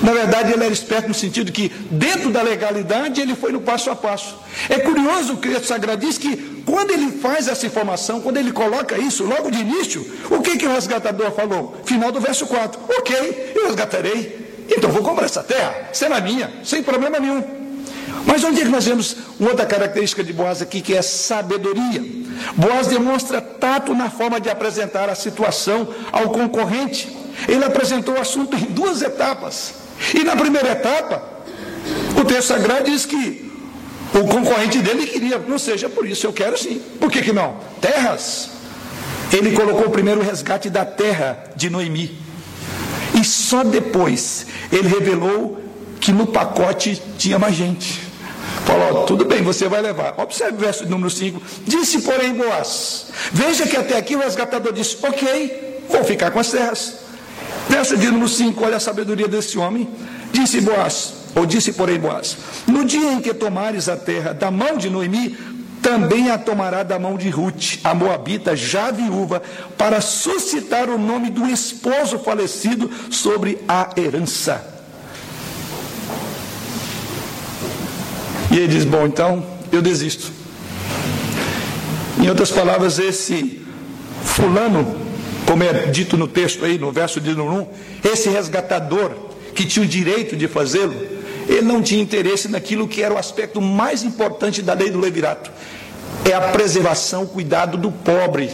[0.02, 3.90] Na verdade, ele era esperto no sentido que, dentro da legalidade, ele foi no passo
[3.90, 4.36] a passo.
[4.70, 8.98] É curioso, o Cristo Sagrado diz que, quando ele faz essa informação, quando ele coloca
[8.98, 11.78] isso logo de início, o que, que o resgatador falou?
[11.86, 12.80] Final do verso 4.
[13.00, 14.66] Ok, eu resgatarei.
[14.70, 17.65] Então vou comprar essa terra, será minha, sem problema nenhum.
[18.26, 22.04] Mas onde é que nós vemos outra característica de Boaz aqui, que é sabedoria?
[22.56, 27.16] Boaz demonstra tato na forma de apresentar a situação ao concorrente.
[27.48, 29.76] Ele apresentou o assunto em duas etapas.
[30.14, 31.24] E na primeira etapa,
[32.20, 33.52] o texto sagrado diz que
[34.14, 36.82] o concorrente dele queria, não seja por isso, eu quero sim.
[37.00, 37.58] Por que, que não?
[37.82, 38.50] Terras.
[39.32, 42.18] Ele colocou o primeiro resgate da terra de Noemi.
[43.20, 45.62] E só depois ele revelou
[46.00, 48.05] que no pacote tinha mais gente.
[48.66, 50.16] Falou, tudo bem, você vai levar.
[50.18, 51.42] Observe o verso número 5.
[51.66, 53.08] Disse, porém, Boaz.
[53.32, 57.06] Veja que até aqui o resgatador disse, ok, vou ficar com as terras.
[57.70, 59.88] Verso de número 5, olha a sabedoria desse homem.
[60.32, 64.78] Disse Boaz, ou disse porém Boaz: No dia em que tomares a terra da mão
[64.78, 65.38] de Noemi,
[65.82, 69.42] também a tomará da mão de Ruth, a moabita, já viúva,
[69.78, 74.75] para suscitar o nome do esposo falecido sobre a herança.
[78.56, 80.32] E ele diz: Bom, então eu desisto.
[82.18, 83.62] Em outras palavras, esse
[84.24, 85.04] fulano
[85.46, 87.68] como é dito no texto aí, no verso de número
[88.04, 89.12] 1, esse resgatador
[89.54, 90.96] que tinha o direito de fazê-lo,
[91.48, 95.52] ele não tinha interesse naquilo que era o aspecto mais importante da lei do levirato.
[96.24, 98.50] É a preservação, o cuidado do pobre,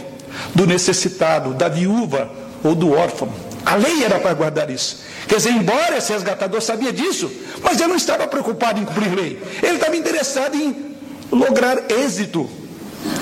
[0.52, 2.28] do necessitado, da viúva
[2.62, 3.32] ou do órfão.
[3.64, 5.02] A lei era para guardar isso.
[5.28, 7.30] Quer dizer, embora esse resgatador sabia disso,
[7.62, 9.42] mas ele não estava preocupado em cumprir lei.
[9.62, 10.96] Ele estava interessado em
[11.30, 12.48] lograr êxito,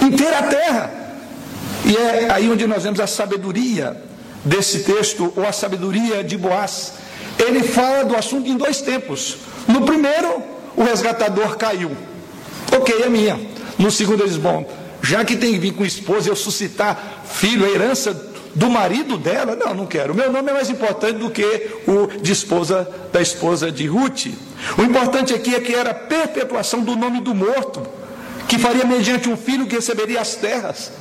[0.02, 0.90] em ter a terra.
[1.84, 4.02] E é aí onde nós vemos a sabedoria
[4.44, 6.94] desse texto, ou a sabedoria de Boaz.
[7.38, 9.36] Ele fala do assunto em dois tempos.
[9.68, 10.42] No primeiro,
[10.76, 11.90] o resgatador caiu.
[12.72, 13.38] Ok, é minha.
[13.78, 14.68] No segundo, ele diz: Bom,
[15.02, 19.54] já que tem que vir com esposa, eu suscitar filho, a herança do marido dela,
[19.54, 20.12] não, não quero.
[20.12, 24.26] O meu nome é mais importante do que o de esposa da esposa de Ruth.
[24.76, 27.82] O importante aqui é que era a perpetuação do nome do morto,
[28.48, 30.92] que faria mediante um filho que receberia as terras.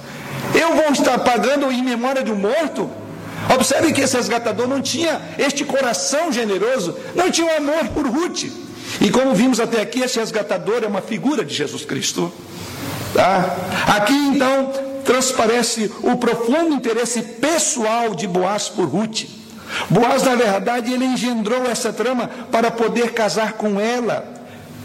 [0.54, 2.90] Eu vou estar pagando em memória de um morto?
[3.54, 8.44] Observe que esse resgatador não tinha este coração generoso, não tinha um amor por Ruth.
[9.02, 12.32] E como vimos até aqui, esse resgatador é uma figura de Jesus Cristo.
[13.14, 13.56] Tá?
[13.88, 19.24] Aqui então transparece o profundo interesse pessoal de Boaz por Ruth.
[19.90, 24.32] Boaz, na verdade, ele engendrou essa trama para poder casar com ela,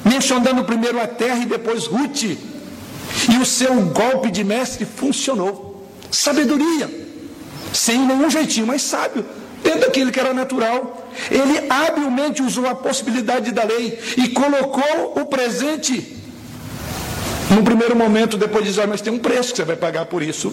[0.03, 2.23] mencionando primeiro a terra e depois Ruth.
[2.23, 5.87] E o seu golpe de mestre funcionou.
[6.11, 6.89] Sabedoria.
[7.75, 9.27] Sem nenhum jeitinho, mas sábio.
[9.63, 11.07] Dentro daquilo que era natural.
[11.31, 16.24] Ele habilmente usou a possibilidade da lei e colocou o presente.
[17.51, 20.23] No primeiro momento, depois diz: ah, mas tem um preço que você vai pagar por
[20.23, 20.53] isso.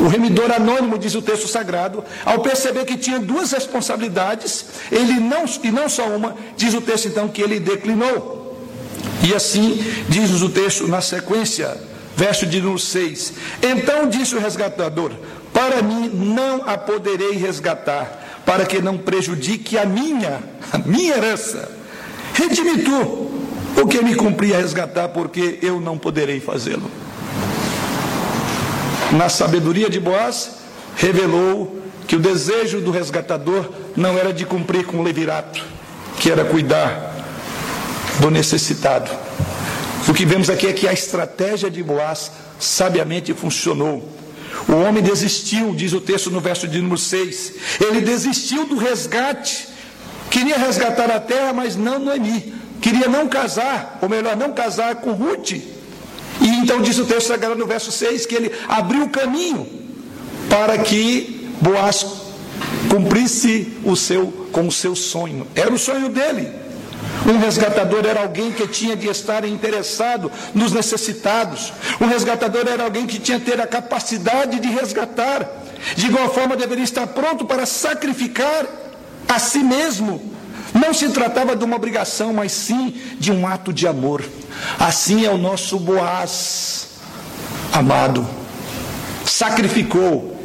[0.00, 5.44] O remidor anônimo, diz o texto sagrado, ao perceber que tinha duas responsabilidades, ele não,
[5.62, 8.58] e não só uma, diz o texto então que ele declinou.
[9.22, 11.76] E assim diz o texto na sequência,
[12.16, 13.32] verso de número 6.
[13.62, 15.12] Então disse o resgatador:
[15.52, 21.70] Para mim não a poderei resgatar, para que não prejudique a minha, a minha herança.
[22.32, 23.29] Redime tu
[23.82, 26.90] o que me cumpria resgatar, porque eu não poderei fazê-lo
[29.12, 30.50] na sabedoria de Boaz,
[30.96, 35.64] revelou que o desejo do resgatador não era de cumprir com o levirato,
[36.18, 37.16] que era cuidar
[38.20, 39.10] do necessitado.
[40.08, 44.08] O que vemos aqui é que a estratégia de Boaz sabiamente funcionou.
[44.68, 47.54] O homem desistiu, diz o texto no verso de número 6.
[47.80, 49.68] Ele desistiu do resgate.
[50.30, 52.54] Queria resgatar a terra, mas não Noemi.
[52.80, 55.52] Queria não casar, ou melhor, não casar com Ruth.
[55.52, 59.66] E então diz o texto sagrado no verso 6 que ele abriu o caminho
[60.48, 62.06] para que Boaz
[62.88, 65.46] cumprisse o seu com o seu sonho.
[65.54, 66.48] Era o sonho dele.
[67.26, 71.72] Um resgatador era alguém que tinha de estar interessado nos necessitados.
[72.00, 75.48] Um resgatador era alguém que tinha de ter a capacidade de resgatar.
[75.96, 78.66] De igual forma, deveria estar pronto para sacrificar
[79.28, 80.39] a si mesmo.
[80.72, 84.24] Não se tratava de uma obrigação, mas sim de um ato de amor.
[84.78, 86.88] Assim é o nosso Boaz,
[87.72, 88.26] amado,
[89.24, 90.38] sacrificou.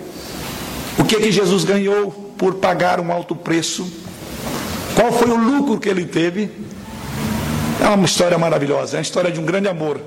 [0.98, 3.86] O que que Jesus ganhou por pagar um alto preço?
[4.96, 6.50] Qual foi o lucro que ele teve?
[7.82, 10.00] É uma história maravilhosa, é a história de um grande amor.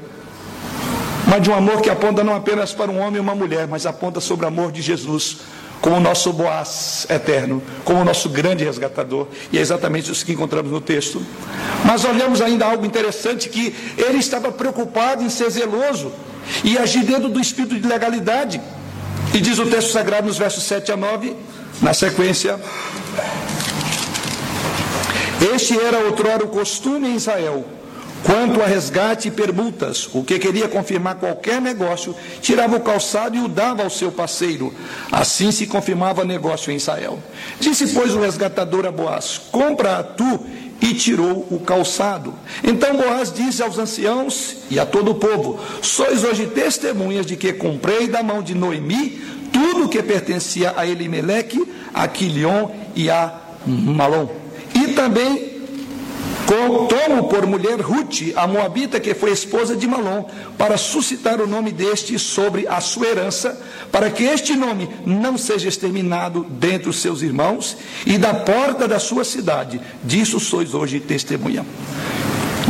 [1.29, 3.85] Mas de um amor que aponta não apenas para um homem e uma mulher, mas
[3.85, 5.39] aponta sobre o amor de Jesus
[5.81, 9.29] como o nosso Boaz eterno, como o nosso grande resgatador.
[9.53, 11.25] E é exatamente isso que encontramos no texto.
[11.85, 16.13] Mas olhamos ainda algo interessante que ele estava preocupado em ser zeloso
[16.65, 18.61] e agir dentro do espírito de legalidade.
[19.35, 21.37] E diz o texto sagrado nos versos 7 a 9,
[21.81, 22.59] na sequência:
[25.55, 27.78] Este era outrora o costume em Israel
[28.25, 33.41] Quanto a resgate e permutas, o que queria confirmar qualquer negócio, tirava o calçado e
[33.41, 34.75] o dava ao seu parceiro.
[35.11, 37.19] Assim se confirmava negócio em Israel.
[37.61, 40.47] Disse, pois, o resgatador a Boaz: Compra a tu
[40.81, 42.35] e tirou o calçado.
[42.63, 47.53] Então Boaz disse aos anciãos e a todo o povo: Sois hoje testemunhas de que
[47.53, 49.21] comprei da mão de Noemi
[49.53, 54.29] tudo o que pertencia a Elimeleque, a Quilion e a Malom.
[54.75, 55.58] E também
[56.49, 60.25] Tomo por mulher Ruth, a moabita que foi esposa de Malom,
[60.57, 63.61] para suscitar o nome deste sobre a sua herança,
[63.93, 68.99] para que este nome não seja exterminado dentre os seus irmãos e da porta da
[68.99, 69.79] sua cidade.
[70.03, 71.67] Disso sois hoje testemunha.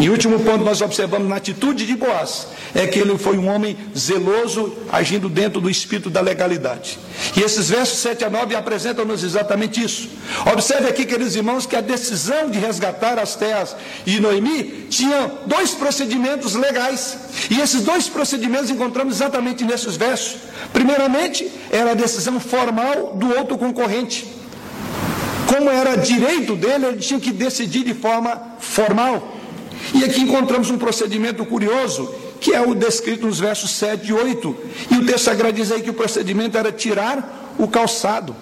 [0.00, 3.76] E último ponto nós observamos na atitude de Boaz, é que ele foi um homem
[3.96, 6.98] zeloso, agindo dentro do espírito da legalidade.
[7.37, 10.08] E esses versos 7 a 9 apresentam-nos exatamente isso.
[10.52, 15.72] Observe aqui, queridos irmãos, que a decisão de resgatar as terras de Noemi tinha dois
[15.72, 17.18] procedimentos legais.
[17.50, 20.37] E esses dois procedimentos encontramos exatamente nesses versos.
[20.72, 24.28] Primeiramente, era a decisão formal do outro concorrente.
[25.48, 29.38] Como era direito dele, ele tinha que decidir de forma formal.
[29.94, 34.56] E aqui encontramos um procedimento curioso, que é o descrito nos versos 7 e 8.
[34.90, 38.34] E o texto sagrado diz aí que o procedimento era tirar o calçado.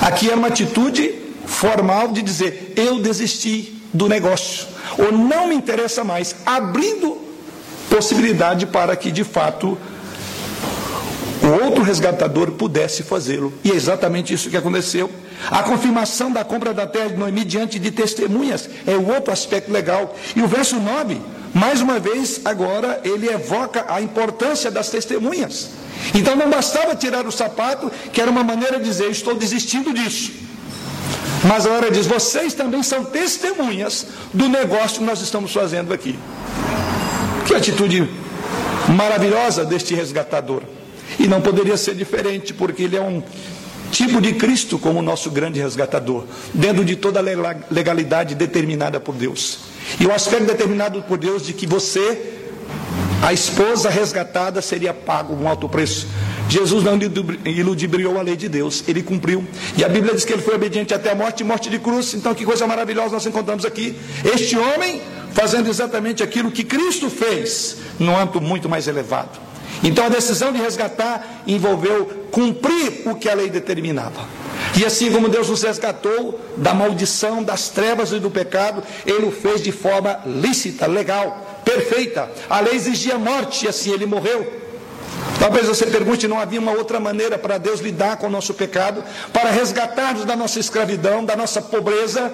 [0.00, 1.14] Aqui é uma atitude
[1.46, 7.18] formal de dizer: eu desisti do negócio, ou não me interessa mais, abrindo
[7.88, 9.76] possibilidade para que de fato
[11.52, 13.52] outro resgatador pudesse fazê-lo.
[13.64, 15.10] E é exatamente isso que aconteceu.
[15.50, 19.72] A confirmação da compra da terra de Noemi diante de testemunhas é o outro aspecto
[19.72, 20.14] legal.
[20.36, 21.20] E o verso 9,
[21.54, 25.70] mais uma vez, agora ele evoca a importância das testemunhas.
[26.14, 30.32] Então não bastava tirar o sapato, que era uma maneira de dizer: estou desistindo disso.
[31.44, 36.18] Mas agora diz: vocês também são testemunhas do negócio que nós estamos fazendo aqui.
[37.46, 38.08] Que atitude
[38.88, 40.62] maravilhosa deste resgatador.
[41.20, 43.22] E não poderia ser diferente, porque ele é um
[43.92, 47.22] tipo de Cristo como nosso grande resgatador, dentro de toda a
[47.70, 49.58] legalidade determinada por Deus.
[50.00, 52.38] E o aspecto determinado por Deus de que você,
[53.22, 56.06] a esposa resgatada, seria pago um alto preço.
[56.48, 56.98] Jesus não
[57.44, 59.44] iludibriou a lei de Deus, ele cumpriu.
[59.76, 62.14] E a Bíblia diz que ele foi obediente até a morte e morte de cruz.
[62.14, 63.94] Então, que coisa maravilhosa nós encontramos aqui.
[64.24, 65.02] Este homem
[65.34, 69.49] fazendo exatamente aquilo que Cristo fez, num âmbito muito mais elevado.
[69.82, 74.28] Então a decisão de resgatar envolveu cumprir o que a lei determinava.
[74.78, 79.32] E assim como Deus nos resgatou da maldição, das trevas e do pecado, Ele o
[79.32, 82.30] fez de forma lícita, legal, perfeita.
[82.48, 84.60] A lei exigia morte e assim Ele morreu.
[85.38, 89.02] Talvez você pergunte: não havia uma outra maneira para Deus lidar com o nosso pecado,
[89.32, 92.30] para resgatar-nos da nossa escravidão, da nossa pobreza,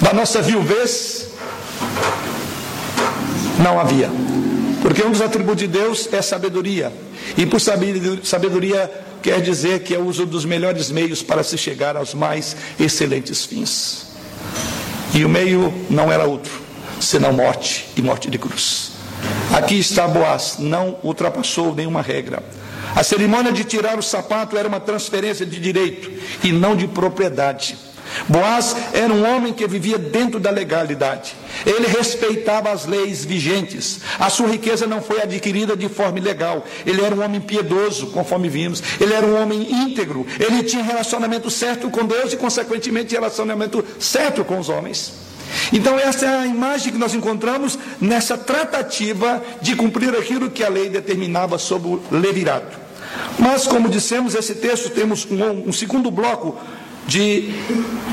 [0.00, 1.19] da nossa viuvez?
[3.62, 4.10] Não havia.
[4.82, 6.92] Porque um dos atributos de Deus é sabedoria.
[7.36, 8.90] E por sabedoria
[9.22, 13.44] quer dizer que é o uso dos melhores meios para se chegar aos mais excelentes
[13.44, 14.06] fins.
[15.14, 16.52] E o meio não era outro,
[17.00, 18.92] senão morte e morte de cruz.
[19.52, 22.42] Aqui está Boaz, não ultrapassou nenhuma regra.
[22.94, 26.10] A cerimônia de tirar o sapato era uma transferência de direito
[26.42, 27.76] e não de propriedade.
[28.28, 31.34] Boaz era um homem que vivia dentro da legalidade.
[31.64, 34.00] Ele respeitava as leis vigentes.
[34.18, 36.64] A sua riqueza não foi adquirida de forma ilegal.
[36.86, 38.82] Ele era um homem piedoso, conforme vimos.
[39.00, 40.26] Ele era um homem íntegro.
[40.38, 45.12] Ele tinha relacionamento certo com Deus e, consequentemente, relacionamento certo com os homens.
[45.72, 50.68] Então, essa é a imagem que nós encontramos nessa tratativa de cumprir aquilo que a
[50.68, 52.78] lei determinava sobre o levirato.
[53.38, 56.56] Mas, como dissemos, esse texto temos um, um segundo bloco
[57.06, 57.50] de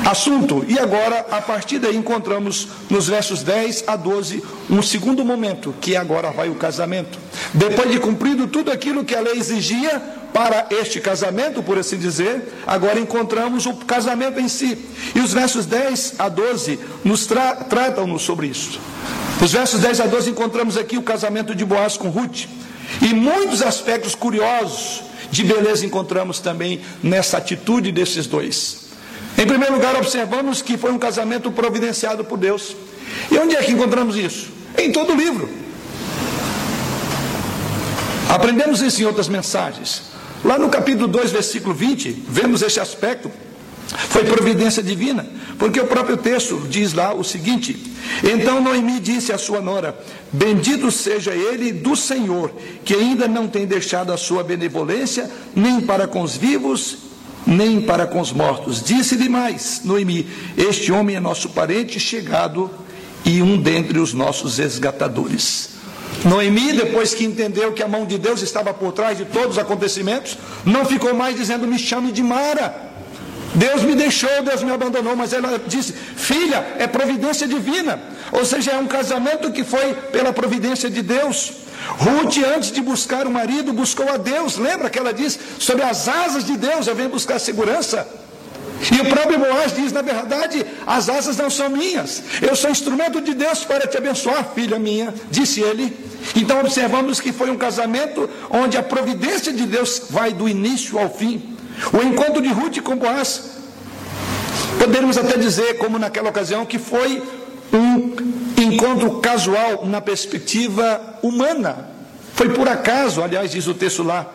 [0.06, 0.66] assunto.
[0.68, 5.96] E agora, a partir daí, encontramos nos versos 10 a 12 um segundo momento, que
[5.96, 7.18] agora vai o casamento.
[7.54, 10.02] Depois de cumprido tudo aquilo que a lei exigia
[10.34, 14.78] para este casamento, por assim dizer, agora encontramos o casamento em si.
[15.16, 18.80] E os versos 10 a 12 nos tra tratam-nos sobre isso.
[19.42, 22.46] Os versos 10 a 12 encontramos aqui o casamento de Boaz com Ruth.
[23.02, 28.88] E muitos aspectos curiosos de beleza encontramos também nessa atitude desses dois.
[29.38, 32.76] Em primeiro lugar, observamos que foi um casamento providenciado por Deus.
[33.32, 34.50] E onde é que encontramos isso?
[34.78, 35.50] Em todo o livro.
[38.30, 40.04] Aprendemos isso em outras mensagens.
[40.44, 43.32] Lá no capítulo 2, versículo 20, vemos esse aspecto.
[43.88, 45.26] Foi providência divina,
[45.58, 49.98] porque o próprio texto diz lá o seguinte: Então Noemi disse à sua nora:
[50.32, 52.52] Bendito seja ele do Senhor,
[52.84, 56.98] que ainda não tem deixado a sua benevolência, nem para com os vivos,
[57.46, 58.84] nem para com os mortos.
[58.84, 62.70] Disse-lhe mais, Noemi: Este homem é nosso parente chegado
[63.24, 65.78] e um dentre os nossos resgatadores.
[66.26, 69.58] Noemi, depois que entendeu que a mão de Deus estava por trás de todos os
[69.58, 72.97] acontecimentos, não ficou mais dizendo: Me chame de Mara.
[73.56, 78.00] Deus me deixou, Deus me abandonou, mas ela disse: Filha, é providência divina.
[78.32, 81.54] Ou seja, é um casamento que foi pela providência de Deus.
[81.88, 84.58] Ruth, antes de buscar o marido, buscou a Deus.
[84.58, 88.08] Lembra que ela diz: Sobre as asas de Deus eu venho buscar segurança.
[88.92, 92.22] E o próprio Boaz diz: Na verdade, as asas não são minhas.
[92.42, 95.98] Eu sou instrumento de Deus para te abençoar, filha minha, disse ele.
[96.36, 101.10] Então observamos que foi um casamento onde a providência de Deus vai do início ao
[101.10, 101.57] fim.
[101.94, 103.58] O encontro de Ruth com Boaz,
[104.80, 107.22] poderíamos até dizer, como naquela ocasião, que foi
[107.74, 108.16] um
[108.58, 111.90] encontro casual na perspectiva humana.
[112.34, 114.26] Foi por acaso, aliás, diz o texto lá,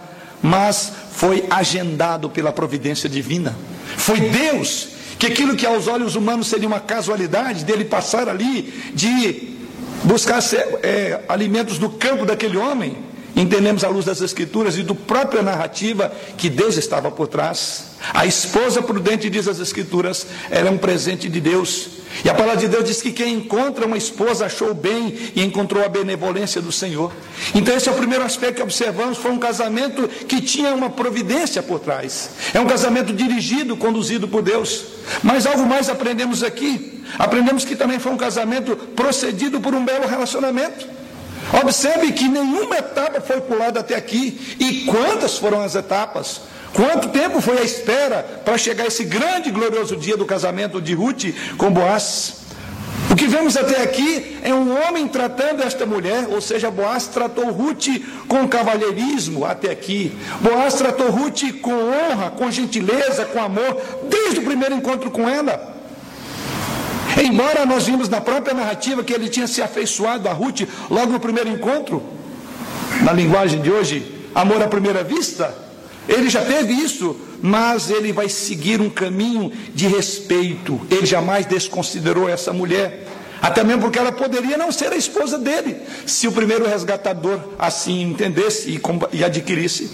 [0.43, 3.57] mas foi agendado pela providência divina.
[3.97, 4.88] Foi Deus
[5.18, 9.57] que aquilo que aos olhos humanos seria uma casualidade dele passar ali, de
[10.03, 10.40] buscar
[10.82, 12.97] é, alimentos do campo daquele homem,
[13.35, 17.93] entendemos à luz das Escrituras e do própria narrativa que Deus estava por trás.
[18.12, 22.03] A esposa prudente, diz as Escrituras, era um presente de Deus.
[22.24, 25.85] E a palavra de Deus diz que quem encontra uma esposa achou bem e encontrou
[25.85, 27.12] a benevolência do Senhor.
[27.55, 31.62] Então, esse é o primeiro aspecto que observamos: foi um casamento que tinha uma providência
[31.62, 32.30] por trás.
[32.53, 34.85] É um casamento dirigido, conduzido por Deus.
[35.22, 37.03] Mas algo mais aprendemos aqui.
[37.18, 41.02] Aprendemos que também foi um casamento procedido por um belo relacionamento.
[41.61, 44.57] Observe que nenhuma etapa foi pulada até aqui.
[44.59, 46.41] E quantas foram as etapas?
[46.73, 50.95] Quanto tempo foi a espera para chegar esse grande e glorioso dia do casamento de
[50.95, 51.25] Ruth
[51.59, 52.43] com Boaz?
[53.11, 57.51] O que vemos até aqui é um homem tratando esta mulher, ou seja, Boaz tratou
[57.51, 57.89] Ruth
[58.27, 60.17] com cavalheirismo até aqui.
[60.41, 63.79] Boaz tratou Ruth com honra, com gentileza, com amor,
[64.09, 65.82] desde o primeiro encontro com ela.
[67.21, 71.21] Embora nós vimos na própria narrativa que ele tinha se afeiçoado a Ruth logo no
[71.21, 72.03] primeiro encontro,
[73.03, 75.55] na linguagem de hoje, amor à primeira vista,
[76.09, 80.81] ele já teve isso, mas ele vai seguir um caminho de respeito.
[80.91, 83.07] Ele jamais desconsiderou essa mulher,
[83.41, 88.03] até mesmo porque ela poderia não ser a esposa dele, se o primeiro resgatador assim
[88.03, 88.81] entendesse
[89.13, 89.91] e adquirisse.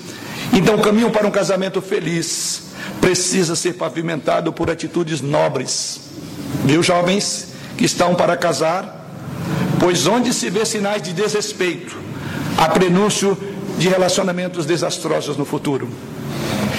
[0.53, 2.63] Então, o caminho para um casamento feliz
[3.01, 6.08] precisa ser pavimentado por atitudes nobres
[6.65, 9.07] Viu, jovens que estão para casar?
[9.79, 11.97] Pois onde se vê sinais de desrespeito,
[12.57, 13.39] há prenúncio
[13.79, 15.89] de relacionamentos desastrosos no futuro.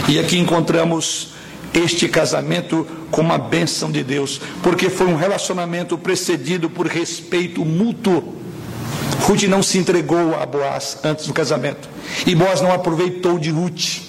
[0.08, 1.30] E aqui encontramos
[1.74, 8.36] este casamento com uma bênção de Deus, porque foi um relacionamento precedido por respeito mútuo.
[9.22, 11.88] Ruth não se entregou a Boaz antes do casamento.
[12.26, 14.02] E Boaz não aproveitou de Ruth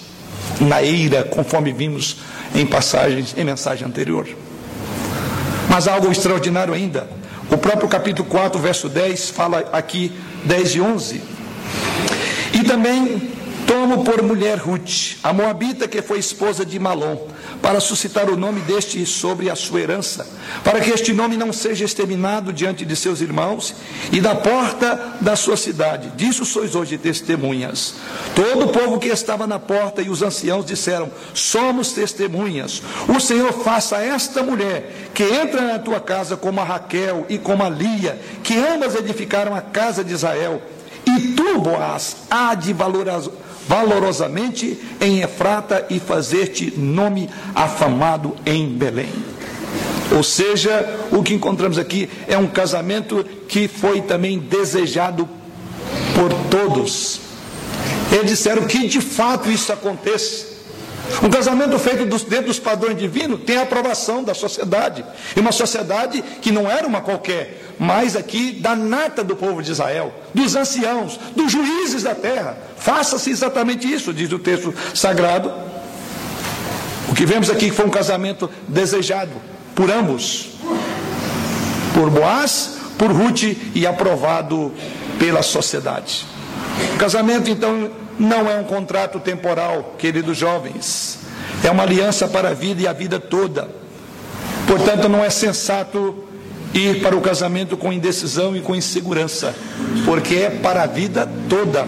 [0.59, 2.17] na eira, conforme vimos
[2.55, 4.27] em passagens, em mensagem anterior.
[5.71, 7.07] Mas algo extraordinário ainda.
[7.49, 10.11] O próprio capítulo 4, verso 10, fala aqui
[10.43, 11.21] 10 e 11.
[12.55, 13.31] E também
[13.65, 17.15] Tomo por mulher Ruth, a moabita que foi esposa de Malom,
[17.61, 20.27] para suscitar o nome deste sobre a sua herança,
[20.63, 23.75] para que este nome não seja exterminado diante de seus irmãos
[24.11, 26.09] e da porta da sua cidade.
[26.15, 27.95] Disso sois hoje testemunhas.
[28.35, 32.81] Todo o povo que estava na porta e os anciãos disseram: Somos testemunhas.
[33.07, 37.63] O Senhor faça esta mulher que entra na tua casa como a Raquel e como
[37.63, 40.61] a Lia, que ambas edificaram a casa de Israel.
[41.05, 43.21] E tu, Boaz, há de valorar
[43.67, 49.11] valorosamente em Efrata e fazer-te nome afamado em Belém.
[50.15, 55.27] Ou seja, o que encontramos aqui é um casamento que foi também desejado
[56.13, 57.21] por todos.
[58.11, 60.51] Eles disseram que de fato isso aconteça.
[61.23, 65.03] Um casamento feito dentro dos padrões divinos tem a aprovação da sociedade.
[65.35, 69.71] E uma sociedade que não era uma qualquer, mas aqui da nata do povo de
[69.71, 72.55] Israel, dos anciãos, dos juízes da terra.
[72.77, 75.51] Faça-se exatamente isso, diz o texto sagrado.
[77.09, 79.31] O que vemos aqui foi um casamento desejado
[79.73, 80.49] por ambos,
[81.95, 84.71] por Boaz, por Ruth e aprovado
[85.17, 86.27] pela sociedade.
[86.93, 91.17] O casamento, então, não é um contrato temporal, queridos jovens.
[91.63, 93.67] É uma aliança para a vida e a vida toda.
[94.67, 96.27] Portanto, não é sensato
[96.73, 99.55] ir para o casamento com indecisão e com insegurança,
[100.05, 101.85] porque é para a vida toda.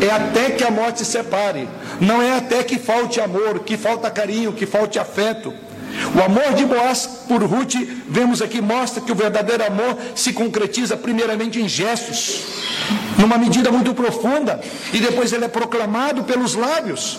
[0.00, 1.68] É até que a morte separe.
[2.00, 5.52] Não é até que falte amor, que falta carinho, que falte afeto.
[6.14, 7.74] O amor de Boaz por Ruth,
[8.08, 12.42] vemos aqui, mostra que o verdadeiro amor se concretiza primeiramente em gestos,
[13.18, 14.60] numa medida muito profunda,
[14.92, 17.18] e depois ele é proclamado pelos lábios.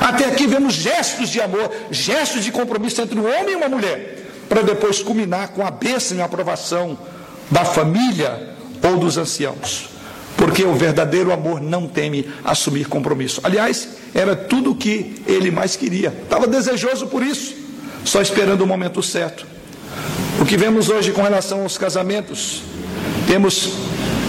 [0.00, 4.19] Até aqui vemos gestos de amor, gestos de compromisso entre um homem e uma mulher,
[4.50, 6.98] para depois culminar com a bênção e a aprovação
[7.50, 8.50] da família
[8.82, 9.88] ou dos anciãos.
[10.36, 13.40] Porque o verdadeiro amor não teme assumir compromisso.
[13.42, 17.60] Aliás, era tudo o que ele mais queria, estava desejoso por isso
[18.04, 19.46] só esperando o momento certo.
[20.40, 22.62] O que vemos hoje com relação aos casamentos?
[23.26, 23.74] Temos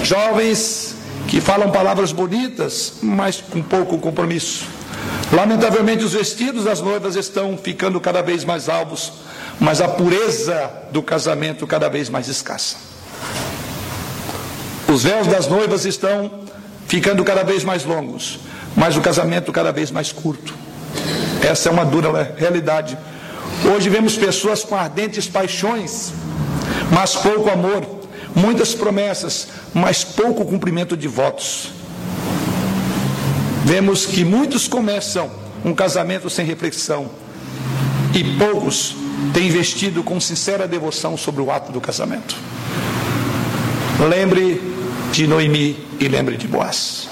[0.03, 0.95] jovens
[1.27, 4.65] que falam palavras bonitas, mas com pouco compromisso.
[5.31, 9.13] Lamentavelmente, os vestidos das noivas estão ficando cada vez mais alvos,
[9.59, 12.77] mas a pureza do casamento cada vez mais escassa.
[14.87, 16.41] Os véus das noivas estão
[16.87, 18.39] ficando cada vez mais longos,
[18.75, 20.53] mas o casamento cada vez mais curto.
[21.41, 22.97] Essa é uma dura realidade
[23.63, 26.11] Hoje vemos pessoas com ardentes paixões,
[26.91, 27.85] mas pouco amor,
[28.35, 31.69] muitas promessas, mas pouco cumprimento de votos.
[33.63, 35.29] Vemos que muitos começam
[35.63, 37.07] um casamento sem reflexão
[38.15, 38.95] e poucos
[39.33, 42.35] têm investido com sincera devoção sobre o ato do casamento.
[44.09, 44.61] Lembre
[45.11, 47.07] de Noemi e lembre de Boaz.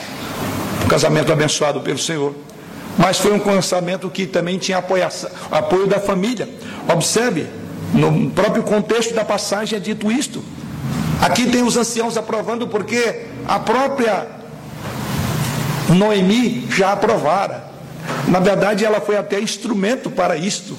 [0.84, 2.34] Um casamento abençoado pelo Senhor
[3.00, 6.50] mas foi um lançamento que também tinha apoio da família.
[6.94, 7.48] Observe,
[7.94, 10.44] no próprio contexto da passagem é dito isto.
[11.22, 14.28] Aqui tem os anciãos aprovando, porque a própria
[15.88, 17.70] Noemi já aprovara.
[18.28, 20.78] Na verdade, ela foi até instrumento para isto.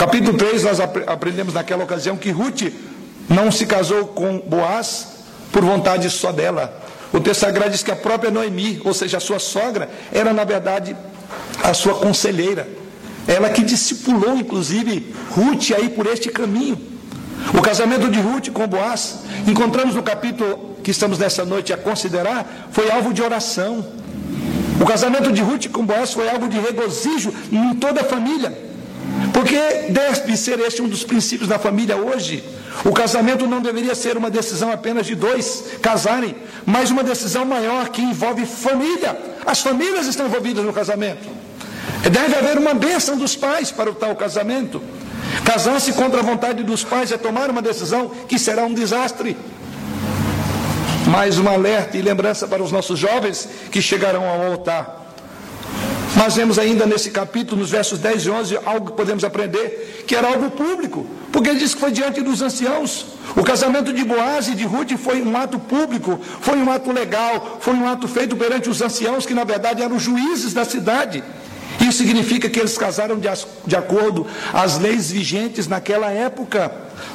[0.00, 2.72] Capítulo 3, nós aprendemos naquela ocasião que Ruth
[3.28, 5.08] não se casou com Boaz
[5.52, 6.74] por vontade só dela,
[7.12, 10.42] o texto sagrado diz que a própria Noemi, ou seja, a sua sogra, era na
[10.42, 10.96] verdade
[11.62, 12.66] a sua conselheira.
[13.28, 16.80] Ela que discipulou, inclusive, Ruth aí por este caminho.
[17.52, 22.70] O casamento de Ruth com Boaz, encontramos no capítulo que estamos nessa noite a considerar,
[22.72, 23.86] foi alvo de oração.
[24.80, 28.69] O casamento de Ruth com Boaz foi alvo de regozijo em toda a família.
[29.32, 29.56] Porque
[29.90, 32.44] deve ser este um dos princípios da família hoje.
[32.84, 36.34] O casamento não deveria ser uma decisão apenas de dois casarem,
[36.64, 39.16] mas uma decisão maior que envolve família.
[39.44, 41.28] As famílias estão envolvidas no casamento.
[42.10, 44.82] Deve haver uma bênção dos pais para o tal casamento.
[45.44, 49.36] Casar-se contra a vontade dos pais é tomar uma decisão que será um desastre.
[51.06, 55.09] Mais um alerta e lembrança para os nossos jovens que chegarão ao altar.
[56.16, 60.14] Nós vemos ainda nesse capítulo, nos versos 10 e 11, algo que podemos aprender, que
[60.16, 63.06] era algo público, porque ele diz que foi diante dos anciãos.
[63.36, 67.58] O casamento de Boaz e de Ruth foi um ato público, foi um ato legal,
[67.60, 71.22] foi um ato feito perante os anciãos, que na verdade eram juízes da cidade.
[71.80, 73.28] Isso significa que eles casaram de,
[73.66, 76.70] de acordo às leis vigentes naquela época.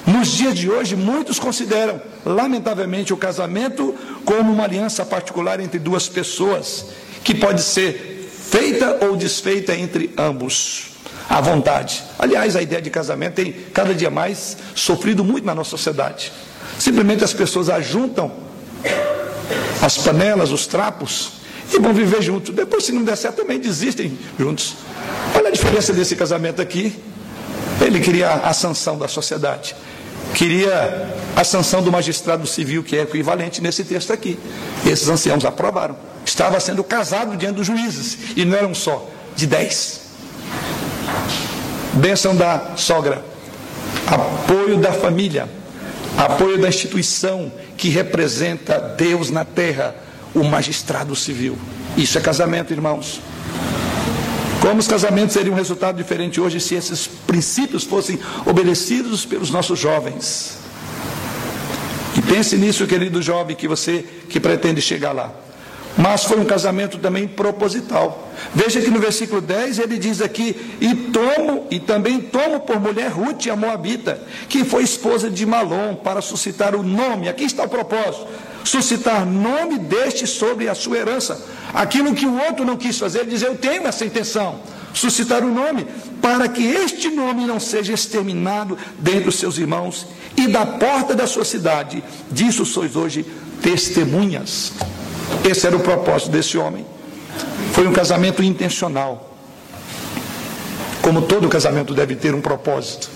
[0.07, 3.93] Nos dias de hoje, muitos consideram, lamentavelmente, o casamento
[4.23, 6.87] como uma aliança particular entre duas pessoas,
[7.23, 8.14] que pode ser
[8.55, 10.91] feita ou desfeita entre ambos,
[11.29, 12.01] à vontade.
[12.17, 16.31] Aliás, a ideia de casamento tem cada dia mais sofrido muito na nossa sociedade.
[16.79, 18.31] Simplesmente as pessoas ajuntam
[19.81, 21.33] as panelas, os trapos
[21.73, 22.55] e vão viver juntos.
[22.55, 24.75] Depois, se não der certo, também desistem juntos.
[25.35, 26.97] Olha a diferença desse casamento aqui.
[27.81, 29.75] Ele queria a sanção da sociedade,
[30.35, 34.37] queria a sanção do magistrado civil, que é equivalente nesse texto aqui.
[34.85, 35.95] Esses anciãos aprovaram.
[36.25, 40.01] Estava sendo casado diante dos juízes, e não eram só, de dez.
[41.93, 43.23] Bênção da sogra,
[44.05, 45.47] apoio da família,
[46.17, 49.95] apoio da instituição que representa Deus na terra,
[50.33, 51.57] o magistrado civil.
[51.95, 53.21] Isso é casamento, irmãos.
[54.65, 59.77] Como os casamentos seriam um resultado diferente hoje se esses princípios fossem obedecidos pelos nossos
[59.77, 60.57] jovens?
[62.17, 65.31] E pense nisso, querido jovem, que você que pretende chegar lá.
[65.95, 68.27] Mas foi um casamento também proposital.
[68.55, 73.11] Veja que no versículo 10 ele diz aqui: E tomo, e também tomo por mulher
[73.11, 77.29] Ruth, a Moabita, que foi esposa de Malom, para suscitar o nome.
[77.29, 78.25] Aqui está o propósito:
[78.65, 81.39] suscitar nome deste sobre a sua herança.
[81.73, 84.59] Aquilo que o outro não quis fazer, ele diz: Eu tenho essa intenção.
[84.93, 85.85] Suscitar o nome,
[86.21, 90.07] para que este nome não seja exterminado dentre os seus irmãos
[90.37, 92.03] e da porta da sua cidade.
[92.31, 93.25] Disso sois hoje
[93.61, 94.71] testemunhas.
[95.43, 96.85] Esse era o propósito desse homem.
[97.73, 99.35] Foi um casamento intencional.
[101.01, 103.09] Como todo casamento deve ter um propósito.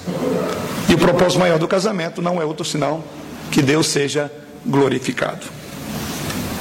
[0.90, 3.04] E o propósito maior do casamento não é outro senão
[3.52, 4.30] que Deus seja
[4.66, 5.46] glorificado.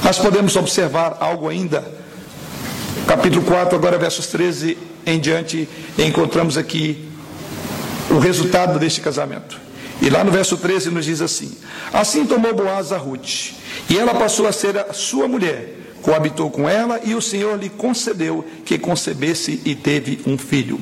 [0.03, 1.83] Nós podemos observar algo ainda.
[3.07, 7.09] Capítulo 4, agora versos 13 em diante, encontramos aqui
[8.09, 9.59] o resultado deste casamento.
[10.01, 11.51] E lá no verso 13 nos diz assim:
[11.91, 13.51] Assim tomou Boaz a Ruth,
[13.89, 17.69] e ela passou a ser a sua mulher, coabitou com ela, e o Senhor lhe
[17.69, 20.79] concedeu que concebesse e teve um filho.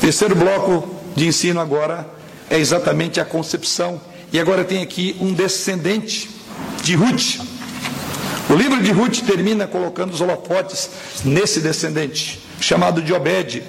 [0.00, 2.06] Terceiro bloco de ensino agora
[2.50, 4.00] é exatamente a concepção.
[4.32, 6.30] E agora tem aqui um descendente
[6.82, 7.40] de Ruth.
[8.48, 10.90] O livro de Ruth termina colocando os holofotes
[11.24, 13.62] nesse descendente, chamado de Obed.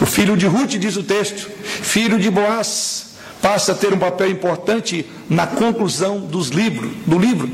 [0.00, 3.06] O filho de Ruth, diz o texto, filho de Boaz,
[3.42, 7.50] passa a ter um papel importante na conclusão dos do livro.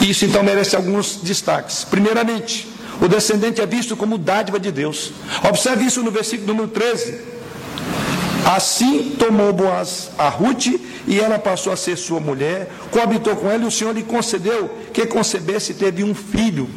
[0.00, 1.84] Isso então merece alguns destaques.
[1.84, 2.68] Primeiramente,
[3.00, 5.12] o descendente é visto como dádiva de Deus.
[5.44, 7.32] Observe isso no versículo número 13.
[8.44, 10.66] Assim tomou Boaz a Ruth
[11.06, 14.70] e ela passou a ser sua mulher, coabitou com ela e o Senhor lhe concedeu
[14.92, 16.68] que concebesse e teve um filho.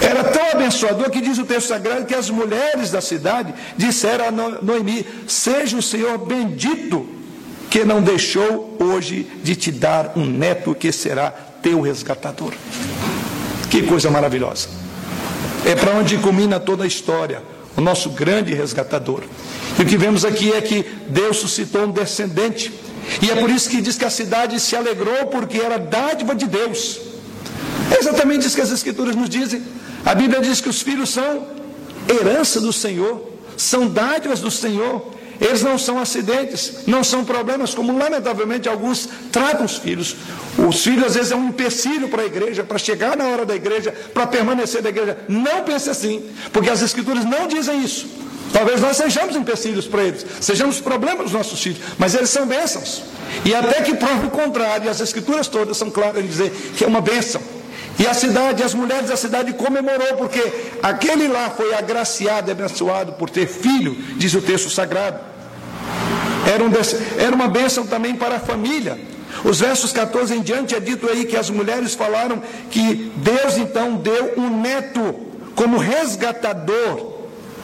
[0.00, 4.30] Era tão abençoador que diz o texto sagrado que as mulheres da cidade disseram a
[4.30, 7.08] Noemi: Seja o Senhor bendito,
[7.70, 12.52] que não deixou hoje de te dar um neto que será teu resgatador.
[13.70, 14.68] Que coisa maravilhosa.
[15.64, 17.42] É para onde culmina toda a história,
[17.82, 19.22] nosso grande resgatador.
[19.78, 22.72] E o que vemos aqui é que Deus suscitou um descendente.
[23.20, 26.46] E é por isso que diz que a cidade se alegrou, porque era dádiva de
[26.46, 27.00] Deus.
[27.90, 29.62] É exatamente isso que as Escrituras nos dizem.
[30.04, 31.46] A Bíblia diz que os filhos são
[32.08, 35.11] herança do Senhor, são dádivas do Senhor.
[35.42, 40.14] Eles não são acidentes, não são problemas, como lamentavelmente alguns tratam os filhos.
[40.56, 43.56] Os filhos às vezes é um empecilho para a igreja, para chegar na hora da
[43.56, 45.18] igreja, para permanecer da igreja.
[45.28, 48.06] Não pense assim, porque as escrituras não dizem isso.
[48.52, 53.02] Talvez nós sejamos empecilhos para eles, sejamos problemas dos nossos filhos, mas eles são bênçãos.
[53.44, 56.86] E até que prove o contrário, as escrituras todas são claras em dizer que é
[56.86, 57.42] uma bênção.
[57.98, 60.40] E a cidade, as mulheres da cidade comemorou, porque
[60.82, 65.31] aquele lá foi agraciado e abençoado por ter filho, diz o texto sagrado.
[66.46, 66.70] Era, um,
[67.18, 68.98] era uma bênção também para a família.
[69.44, 73.96] Os versos 14 em diante é dito aí que as mulheres falaram que Deus então
[73.96, 75.14] deu um neto
[75.54, 77.12] como resgatador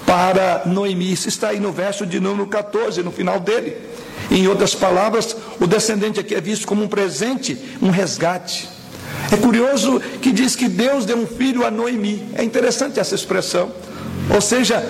[0.07, 1.13] para Noemi.
[1.13, 3.77] Isso está aí no verso de número 14, no final dele.
[4.31, 8.69] Em outras palavras, o descendente aqui é visto como um presente, um resgate.
[9.31, 12.29] É curioso que diz que Deus deu um filho a Noemi.
[12.35, 13.71] É interessante essa expressão.
[14.35, 14.83] Ou seja,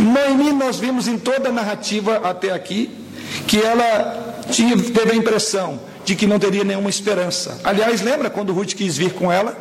[0.00, 3.03] Noemi nós vimos em toda a narrativa até aqui
[3.46, 7.58] que ela tinha, teve a impressão de que não teria nenhuma esperança.
[7.64, 9.56] Aliás, lembra quando Ruth quis vir com ela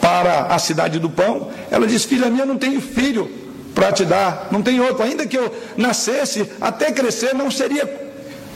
[0.00, 1.50] para a cidade do pão?
[1.70, 3.30] Ela disse: Filha minha, não tenho filho
[3.74, 5.02] para te dar, não tem outro.
[5.02, 7.88] Ainda que eu nascesse, até crescer, não seria,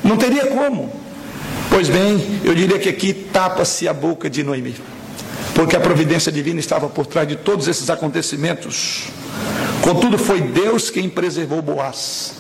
[0.03, 0.91] não teria como.
[1.69, 4.75] Pois bem, eu diria que aqui tapa-se a boca de Noemi,
[5.55, 9.05] porque a providência divina estava por trás de todos esses acontecimentos.
[9.83, 12.35] Contudo, foi Deus quem preservou Boaz.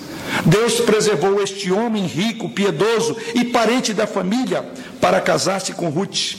[0.45, 4.64] Deus preservou este homem rico, piedoso e parente da família
[5.01, 6.37] para casar-se com Ruth.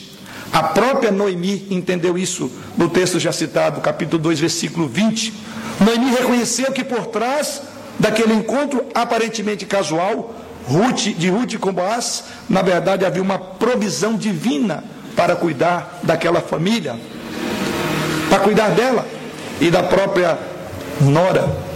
[0.52, 5.32] A própria Noemi entendeu isso no texto já citado, capítulo 2, versículo 20.
[5.80, 7.62] Noemi reconheceu que por trás
[7.98, 10.34] daquele encontro aparentemente casual,
[10.66, 14.84] Ruth, de Ruth com Boaz, na verdade havia uma provisão divina
[15.16, 16.98] para cuidar daquela família,
[18.28, 19.06] para cuidar dela
[19.60, 20.38] e da própria
[21.00, 21.71] nora.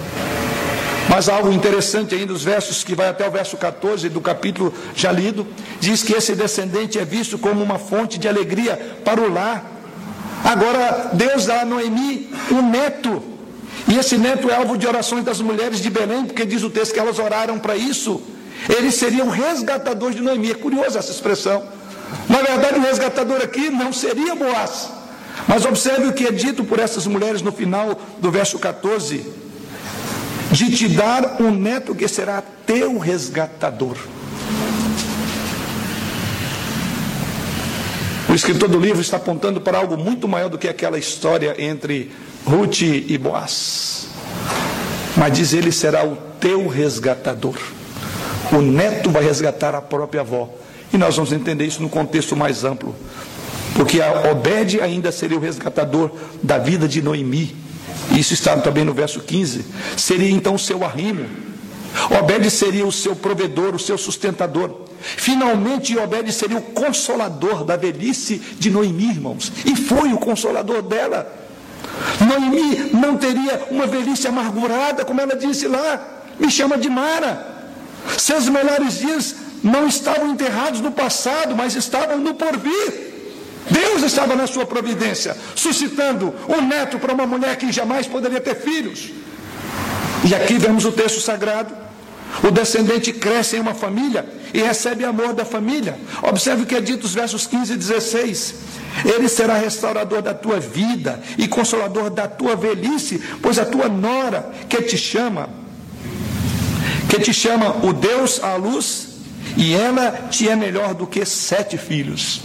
[1.09, 5.13] Mas algo interessante ainda, os versos que vai até o verso 14 do capítulo já
[5.13, 5.47] lido,
[5.81, 9.65] diz que esse descendente é visto como uma fonte de alegria para o lar.
[10.45, 13.23] Agora, Deus dá a Noemi um neto,
[13.89, 16.93] e esse neto é alvo de orações das mulheres de Belém, porque diz o texto
[16.93, 18.21] que elas oraram para isso.
[18.69, 20.51] Eles seriam resgatadores de Noemi.
[20.51, 21.63] É curiosa essa expressão.
[22.29, 24.91] Na verdade, o resgatador aqui não seria Boaz.
[25.47, 29.46] Mas observe o que é dito por essas mulheres no final do verso 14
[30.51, 33.97] de te dar um neto que será teu resgatador.
[38.29, 42.11] O escritor do livro está apontando para algo muito maior do que aquela história entre
[42.45, 44.09] Ruth e Boaz.
[45.17, 47.57] Mas diz ele será o teu resgatador.
[48.53, 50.51] O neto vai resgatar a própria avó.
[50.93, 52.95] E nós vamos entender isso no contexto mais amplo.
[53.75, 56.11] Porque a Obed ainda seria o resgatador
[56.43, 57.66] da vida de Noemi.
[58.17, 59.65] Isso está também no verso 15.
[59.97, 61.27] Seria então o seu arrimo.
[62.19, 64.87] Obed seria o seu provedor, o seu sustentador.
[65.01, 69.53] Finalmente, Obed seria o consolador da velhice de Noemi, irmãos.
[69.65, 71.31] E foi o consolador dela.
[72.27, 76.23] Noemi não teria uma velhice amargurada, como ela disse lá.
[76.39, 77.55] Me chama de Mara.
[78.19, 83.06] Seus melhores dias não estavam enterrados no passado, mas estavam no porvir.
[83.71, 88.57] Deus estava na sua providência, suscitando um neto para uma mulher que jamais poderia ter
[88.57, 89.11] filhos.
[90.25, 91.75] E aqui vemos o texto sagrado.
[92.43, 95.99] O descendente cresce em uma família e recebe amor da família.
[96.23, 98.55] Observe o que é dito nos versos 15 e 16.
[99.05, 104.51] Ele será restaurador da tua vida e consolador da tua velhice, pois a tua nora
[104.69, 105.49] que te chama,
[107.09, 109.09] que te chama o Deus à luz,
[109.57, 112.41] e ela te é melhor do que sete filhos.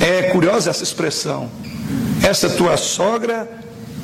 [0.00, 1.50] É curiosa essa expressão.
[2.22, 3.48] Essa tua sogra,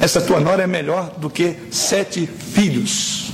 [0.00, 3.30] essa tua nora é melhor do que sete filhos.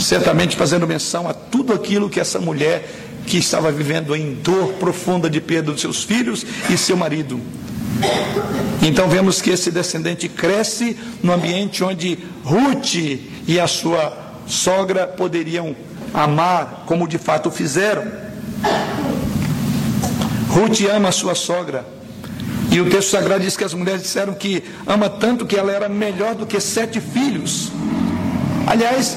[0.00, 2.88] Certamente fazendo menção a tudo aquilo que essa mulher
[3.26, 7.40] que estava vivendo em dor profunda de perda dos seus filhos e seu marido.
[8.82, 12.94] Então vemos que esse descendente cresce no ambiente onde Ruth
[13.46, 14.16] e a sua
[14.46, 15.74] sogra poderiam
[16.14, 18.04] amar como de fato fizeram.
[20.48, 21.84] Ruth ama a sua sogra.
[22.70, 25.88] E o texto sagrado diz que as mulheres disseram que ama tanto que ela era
[25.88, 27.70] melhor do que sete filhos.
[28.66, 29.16] Aliás,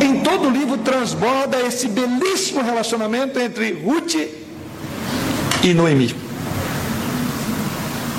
[0.00, 4.14] em todo o livro transborda esse belíssimo relacionamento entre Ruth
[5.62, 6.14] e Noemi.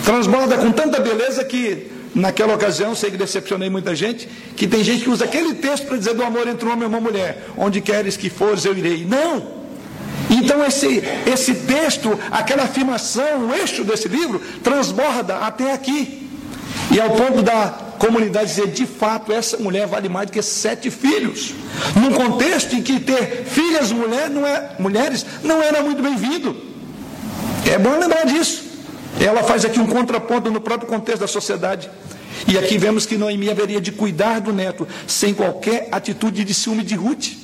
[0.04, 5.04] Transborda com tanta beleza que, naquela ocasião, sei que decepcionei muita gente, que tem gente
[5.04, 7.80] que usa aquele texto para dizer do amor entre um homem e uma mulher: onde
[7.80, 9.06] queres que fores, eu irei.
[9.06, 9.63] Não!
[10.34, 16.28] Então, esse, esse texto, aquela afirmação, o eixo desse livro, transborda até aqui.
[16.92, 17.68] E ao ponto da
[18.00, 21.54] comunidade dizer, de fato, essa mulher vale mais do que sete filhos.
[21.96, 26.56] Num contexto em que ter filhas mulher não é, mulheres não era muito bem-vindo.
[27.72, 28.64] É bom lembrar disso.
[29.20, 31.90] Ela faz aqui um contraponto no próprio contexto da sociedade.
[32.48, 36.84] E aqui vemos que Noemi haveria de cuidar do neto sem qualquer atitude de ciúme
[36.84, 37.43] de Ruth.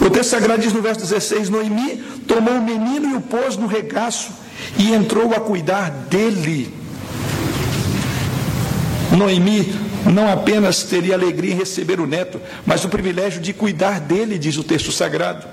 [0.00, 3.66] O texto sagrado diz no verso 16: Noemi tomou o menino e o pôs no
[3.66, 4.30] regaço
[4.78, 6.72] e entrou a cuidar dele.
[9.16, 9.74] Noemi
[10.12, 14.56] não apenas teria alegria em receber o neto, mas o privilégio de cuidar dele, diz
[14.56, 15.46] o texto sagrado.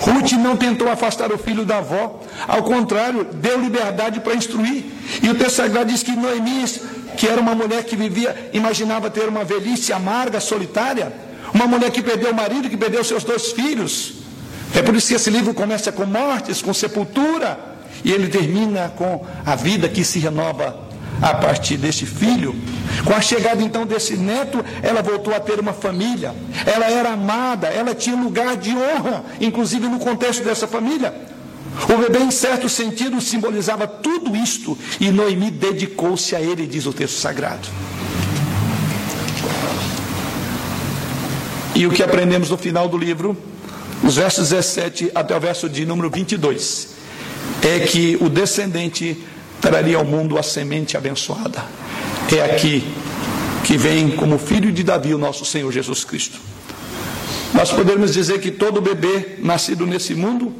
[0.00, 4.84] Ruth não tentou afastar o filho da avó, ao contrário, deu liberdade para instruir.
[5.22, 6.64] E o texto sagrado diz que Noemi,
[7.16, 11.12] que era uma mulher que vivia, imaginava ter uma velhice amarga, solitária,
[11.52, 14.14] uma mulher que perdeu o marido, que perdeu seus dois filhos.
[14.74, 17.58] É por isso que esse livro começa com mortes, com sepultura,
[18.04, 20.88] e ele termina com a vida que se renova
[21.20, 22.54] a partir deste filho.
[23.04, 26.34] Com a chegada então desse neto, ela voltou a ter uma família.
[26.64, 31.12] Ela era amada, ela tinha lugar de honra, inclusive no contexto dessa família.
[31.88, 36.92] O bebê, em certo sentido, simbolizava tudo isto, e Noemi dedicou-se a ele, diz o
[36.92, 37.68] texto sagrado.
[41.80, 43.34] E o que aprendemos no final do livro,
[44.04, 46.88] os versos 17 até o verso de número 22,
[47.62, 49.16] é que o descendente
[49.62, 51.64] traria ao mundo a semente abençoada.
[52.30, 52.84] É aqui
[53.64, 56.38] que vem como filho de Davi o nosso Senhor Jesus Cristo.
[57.54, 60.52] Nós podemos dizer que todo bebê nascido nesse mundo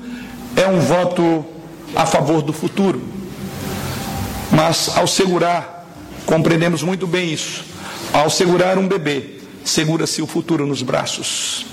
[0.56, 1.44] é um voto
[1.94, 3.02] a favor do futuro.
[4.50, 5.86] Mas ao segurar,
[6.24, 7.62] compreendemos muito bem isso.
[8.10, 11.66] Ao segurar um bebê, segura-se o futuro nos braços.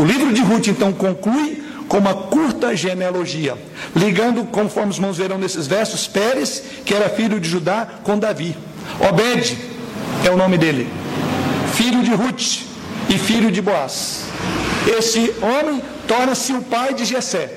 [0.00, 3.56] O livro de Ruth então conclui com uma curta genealogia,
[3.94, 8.56] ligando, conforme os irmãos verão nesses versos, Pérez, que era filho de Judá, com Davi.
[9.00, 9.56] Obed
[10.24, 10.88] é o nome dele,
[11.74, 12.62] filho de Ruth
[13.08, 14.24] e filho de Boaz.
[14.98, 17.52] Esse homem torna-se o pai de Jessé,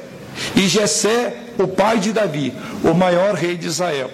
[0.55, 2.53] e Jessé o pai de Davi,
[2.83, 4.11] o maior rei de Israel.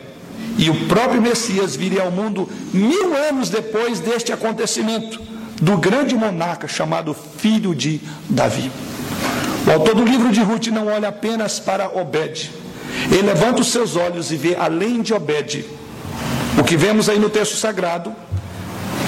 [0.57, 5.22] E o próprio Messias viria ao mundo mil anos depois deste acontecimento,
[5.62, 8.72] do grande monarca chamado Filho de Davi.
[9.68, 12.51] O autor do livro de Ruth não olha apenas para Obed.
[13.12, 15.66] Ele levanta os seus olhos e vê além de Obed.
[16.58, 18.14] O que vemos aí no texto sagrado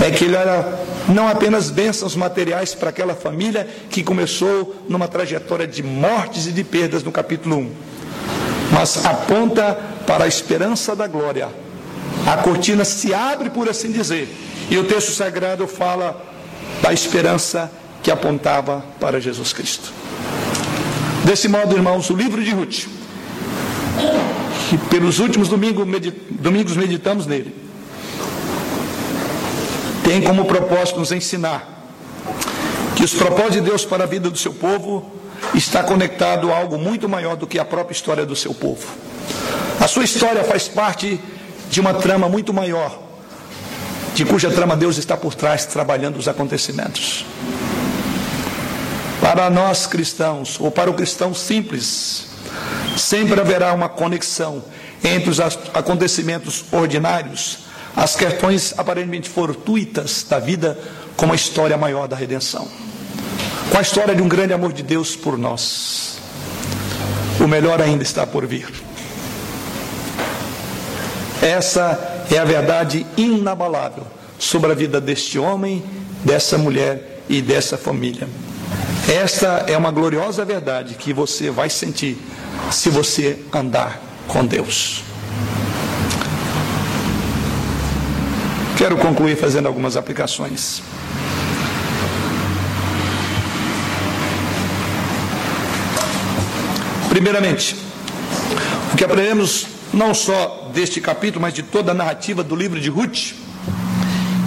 [0.03, 5.65] é que ele era não apenas bênçãos materiais para aquela família que começou numa trajetória
[5.65, 7.71] de mortes e de perdas no capítulo 1,
[8.71, 11.47] mas aponta para a esperança da glória.
[12.25, 14.27] A cortina se abre, por assim dizer,
[14.69, 16.21] e o texto sagrado fala
[16.87, 17.69] da esperança
[18.01, 19.91] que apontava para Jesus Cristo.
[21.25, 22.85] Desse modo, irmãos, o livro de Ruth,
[24.69, 25.85] que pelos últimos domingos,
[26.29, 27.53] domingos meditamos nele,
[30.01, 31.67] tem como propósito nos ensinar
[32.95, 35.11] que os propósitos de Deus para a vida do seu povo
[35.53, 38.87] está conectado a algo muito maior do que a própria história do seu povo.
[39.81, 41.19] A sua história faz parte
[41.69, 43.06] de uma trama muito maior,
[44.17, 47.23] de cuja trama Deus está por trás trabalhando os acontecimentos.
[49.21, 52.25] Para nós cristãos, ou para o cristão simples,
[52.97, 54.63] sempre haverá uma conexão
[55.03, 57.59] entre os acontecimentos ordinários
[57.95, 60.79] as questões aparentemente fortuitas da vida
[61.15, 62.67] com a história maior da redenção.
[63.71, 66.17] Com a história de um grande amor de Deus por nós.
[67.39, 68.71] O melhor ainda está por vir.
[71.41, 74.05] Essa é a verdade inabalável
[74.37, 75.83] sobre a vida deste homem,
[76.23, 78.27] dessa mulher e dessa família.
[79.07, 82.17] Esta é uma gloriosa verdade que você vai sentir
[82.71, 85.01] se você andar com Deus.
[88.77, 90.83] Quero concluir fazendo algumas aplicações.
[97.09, 97.75] Primeiramente,
[98.93, 102.89] o que aprendemos não só deste capítulo, mas de toda a narrativa do livro de
[102.89, 103.33] Ruth,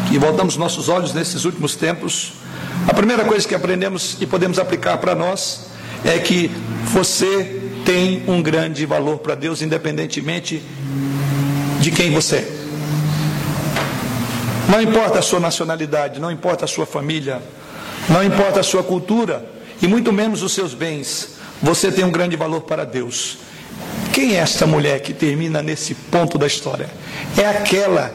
[0.08, 2.32] que voltamos nossos olhos nesses últimos tempos,
[2.88, 5.66] a primeira coisa que aprendemos e podemos aplicar para nós
[6.04, 6.50] é que
[6.86, 10.62] você tem um grande valor para Deus, independentemente
[11.80, 12.60] de quem você é.
[14.70, 17.42] Não importa a sua nacionalidade, não importa a sua família,
[18.08, 19.44] não importa a sua cultura
[19.82, 23.38] e muito menos os seus bens, você tem um grande valor para Deus.
[24.12, 26.88] Quem é esta mulher que termina nesse ponto da história?
[27.36, 28.12] É aquela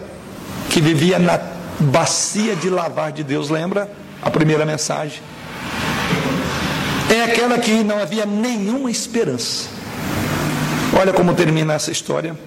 [0.69, 1.39] que vivia na
[1.79, 3.89] bacia de lavar de Deus, lembra?
[4.21, 5.21] A primeira mensagem.
[7.09, 9.69] É aquela que não havia nenhuma esperança.
[10.99, 12.37] Olha como termina essa história.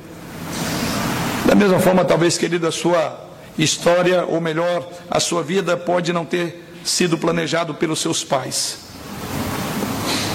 [1.47, 3.27] Da mesma forma, talvez, querida, a sua
[3.59, 8.88] história, ou melhor, a sua vida pode não ter sido planejado pelos seus pais.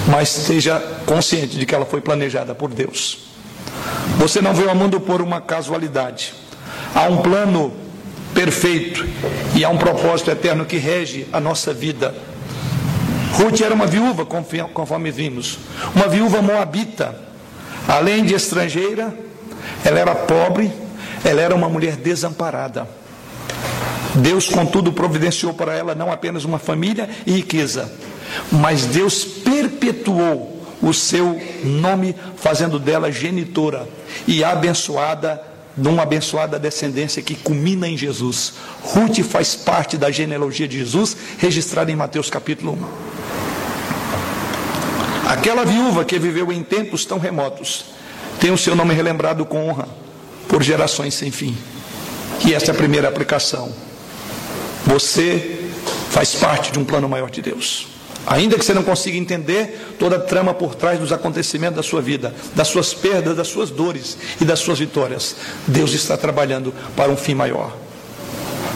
[0.08, 3.20] Mas esteja consciente de que ela foi planejada por Deus.
[4.18, 6.34] Você não veio ao mundo por uma casualidade.
[6.94, 7.74] Há um plano
[8.34, 9.06] perfeito
[9.56, 12.14] e há um propósito eterno que rege a nossa vida.
[13.34, 15.58] Ruth era uma viúva, conforme vimos,
[15.96, 17.16] uma viúva moabita.
[17.88, 19.14] Além de estrangeira,
[19.84, 20.72] ela era pobre,
[21.24, 22.88] ela era uma mulher desamparada.
[24.16, 27.92] Deus, contudo, providenciou para ela não apenas uma família e riqueza,
[28.52, 33.88] mas Deus perpetuou o seu nome, fazendo dela genitora
[34.28, 35.42] e abençoada,
[35.76, 38.54] numa abençoada descendência que culmina em Jesus.
[38.82, 43.14] Ruth faz parte da genealogia de Jesus, registrada em Mateus capítulo 1.
[45.30, 47.86] Aquela viúva que viveu em tempos tão remotos
[48.40, 49.88] tem o seu nome relembrado com honra
[50.50, 51.58] por gerações sem fim.
[52.46, 53.74] E esta é a primeira aplicação.
[54.86, 55.70] Você
[56.10, 57.93] faz parte de um plano maior de Deus.
[58.26, 62.02] Ainda que você não consiga entender toda a trama por trás dos acontecimentos da sua
[62.02, 65.36] vida, das suas perdas, das suas dores e das suas vitórias,
[65.68, 67.76] Deus está trabalhando para um fim maior,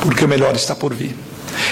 [0.01, 1.15] porque o melhor está por vir.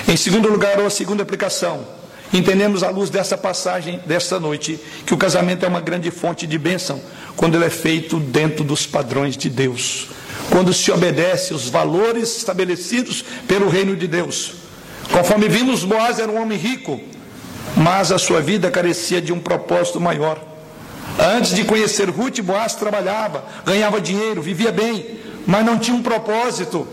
[0.08, 1.86] Em segundo lugar, ou a segunda aplicação,
[2.34, 6.58] entendemos à luz dessa passagem desta noite que o casamento é uma grande fonte de
[6.58, 7.02] bênção
[7.36, 10.08] quando ele é feito dentro dos padrões de Deus
[10.50, 14.54] quando se obedece os valores estabelecidos pelo reino de Deus.
[15.12, 17.00] Conforme vimos, Boaz era um homem rico,
[17.76, 20.40] mas a sua vida carecia de um propósito maior.
[21.20, 26.88] Antes de conhecer Ruth, Boaz trabalhava, ganhava dinheiro, vivia bem, mas não tinha um propósito.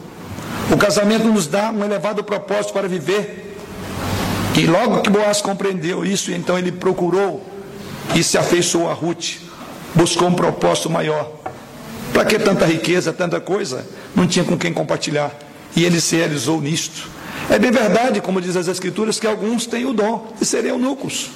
[0.70, 3.56] O casamento nos dá um elevado propósito para viver.
[4.56, 7.44] E logo que Boaz compreendeu isso, então ele procurou
[8.14, 9.38] e se afeiçoou a Ruth,
[9.94, 11.30] buscou um propósito maior.
[12.12, 13.86] Para que tanta riqueza, tanta coisa?
[14.14, 15.32] Não tinha com quem compartilhar.
[15.74, 17.08] E ele se realizou nisto.
[17.50, 21.30] É bem verdade, como diz as Escrituras, que alguns têm o dom de serem eunucos.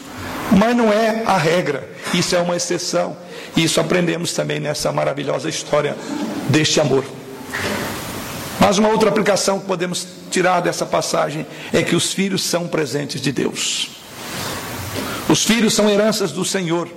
[0.52, 3.16] Mas não é a regra, isso é uma exceção.
[3.56, 5.96] E isso aprendemos também nessa maravilhosa história
[6.48, 7.04] deste amor.
[8.60, 13.20] Mas uma outra aplicação que podemos tirar dessa passagem é que os filhos são presentes
[13.20, 13.90] de Deus.
[15.28, 16.88] Os filhos são heranças do Senhor.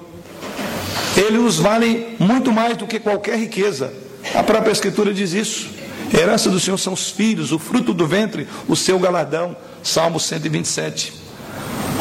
[1.18, 3.94] Eles nos valem muito mais do que qualquer riqueza.
[4.36, 5.79] A própria Escritura diz isso.
[6.14, 9.56] Herança do Senhor são os filhos, o fruto do ventre, o seu galardão.
[9.84, 11.14] Salmo 127.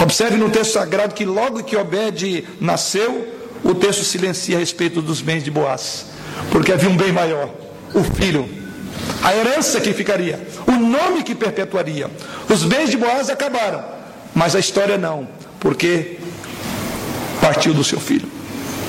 [0.00, 3.34] Observe no texto sagrado que logo que Obed nasceu,
[3.64, 6.06] o texto silencia a respeito dos bens de Boaz,
[6.50, 7.52] porque havia um bem maior,
[7.92, 8.48] o filho,
[9.22, 12.10] a herança que ficaria, o nome que perpetuaria.
[12.48, 13.84] Os bens de Boaz acabaram,
[14.34, 15.28] mas a história não,
[15.58, 16.18] porque
[17.40, 18.37] partiu do seu filho.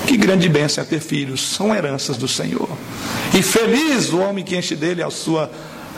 [0.09, 2.67] Que grande bênção é ter filhos, são heranças do Senhor.
[3.31, 5.51] E feliz o homem que enche dele a sua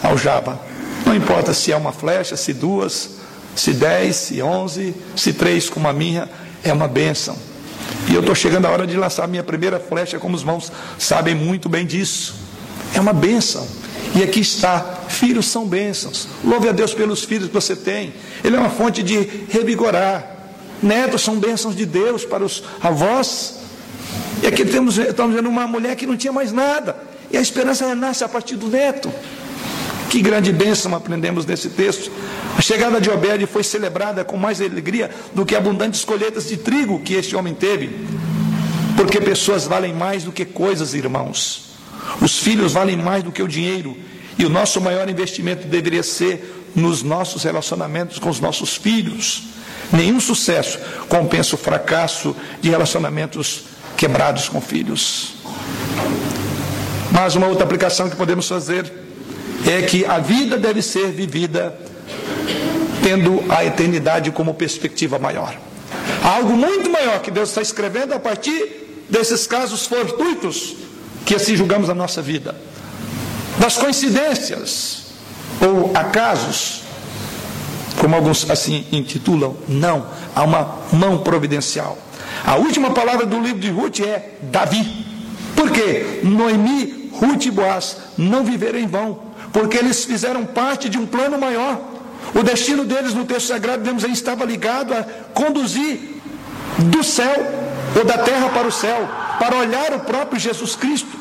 [0.04, 0.60] aljaba.
[1.06, 3.12] Não importa se é uma flecha, se duas,
[3.56, 6.30] se dez, se onze, se três como a minha,
[6.62, 7.38] é uma bênção.
[8.10, 11.34] E eu estou chegando a hora de lançar minha primeira flecha, como os irmãos sabem
[11.34, 12.36] muito bem disso.
[12.94, 13.66] É uma bênção.
[14.14, 16.28] E aqui está, filhos são bênçãos.
[16.44, 18.14] Louve a Deus pelos filhos que você tem.
[18.44, 20.52] Ele é uma fonte de revigorar.
[20.84, 23.61] Netos são bênçãos de Deus para os avós.
[24.42, 26.96] E aqui temos, estamos vendo uma mulher que não tinha mais nada.
[27.30, 29.12] E a esperança renasce a partir do neto.
[30.10, 32.12] Que grande bênção aprendemos nesse texto.
[32.58, 37.00] A chegada de Obed foi celebrada com mais alegria do que abundantes colheitas de trigo
[37.00, 38.06] que este homem teve.
[38.98, 41.72] Porque pessoas valem mais do que coisas, irmãos.
[42.20, 43.96] Os filhos valem mais do que o dinheiro.
[44.38, 49.44] E o nosso maior investimento deveria ser nos nossos relacionamentos com os nossos filhos.
[49.94, 53.71] Nenhum sucesso compensa o fracasso de relacionamentos
[54.02, 55.36] quebrados com filhos.
[57.12, 58.92] Mas uma outra aplicação que podemos fazer
[59.64, 61.78] é que a vida deve ser vivida
[63.04, 65.56] tendo a eternidade como perspectiva maior.
[66.24, 70.78] Algo muito maior que Deus está escrevendo a partir desses casos fortuitos
[71.24, 72.56] que assim julgamos a nossa vida,
[73.60, 75.04] das coincidências
[75.62, 76.82] ou acasos,
[78.00, 82.00] como alguns assim intitulam, não, há uma mão providencial.
[82.46, 85.06] A última palavra do livro de Ruth é Davi.
[85.56, 86.22] Por quê?
[86.24, 89.20] Noemi, Ruth e Boaz não viveram em vão,
[89.54, 91.80] porque eles fizeram parte de um plano maior.
[92.34, 96.00] O destino deles no texto sagrado, vemos aí, estava ligado a conduzir
[96.78, 97.36] do céu
[97.96, 101.20] ou da terra para o céu, para olhar o próprio Jesus Cristo.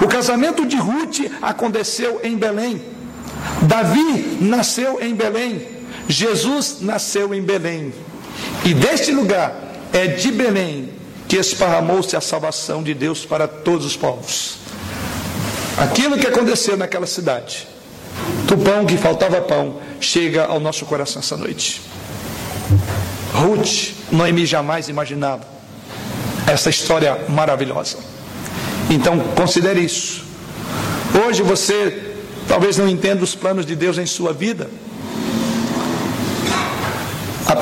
[0.00, 2.80] O casamento de Ruth aconteceu em Belém.
[3.62, 5.66] Davi nasceu em Belém.
[6.08, 7.92] Jesus nasceu em Belém.
[8.64, 10.90] E deste lugar é de Belém
[11.28, 14.56] que esparramou-se a salvação de Deus para todos os povos.
[15.78, 17.66] Aquilo que aconteceu naquela cidade,
[18.46, 21.80] do pão que faltava pão, chega ao nosso coração essa noite.
[23.32, 25.42] Ruth, Noemi jamais imaginava
[26.46, 27.98] essa história maravilhosa.
[28.90, 30.24] Então, considere isso.
[31.26, 32.14] Hoje você
[32.46, 34.68] talvez não entenda os planos de Deus em sua vida.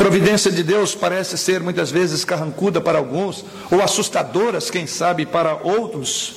[0.01, 5.57] Providência de Deus parece ser muitas vezes carrancuda para alguns, ou assustadoras, quem sabe, para
[5.63, 6.37] outros.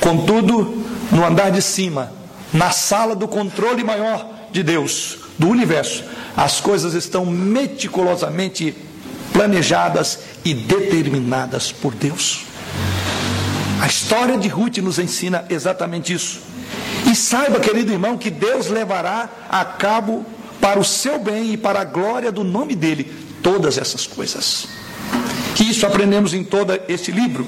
[0.00, 2.12] Contudo, no andar de cima,
[2.52, 6.02] na sala do controle maior de Deus, do universo,
[6.36, 8.74] as coisas estão meticulosamente
[9.32, 12.40] planejadas e determinadas por Deus.
[13.80, 16.40] A história de Ruth nos ensina exatamente isso.
[17.08, 20.26] E saiba, querido irmão, que Deus levará a cabo
[20.64, 23.12] para o seu bem e para a glória do nome dele
[23.42, 24.66] todas essas coisas.
[25.54, 27.46] Que isso aprendemos em todo este livro.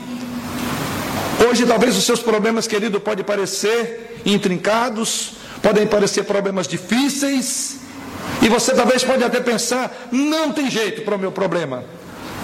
[1.49, 7.79] Hoje, talvez os seus problemas, querido, podem parecer intrincados, podem parecer problemas difíceis,
[8.43, 11.85] e você talvez pode até pensar: não tem jeito para o meu problema.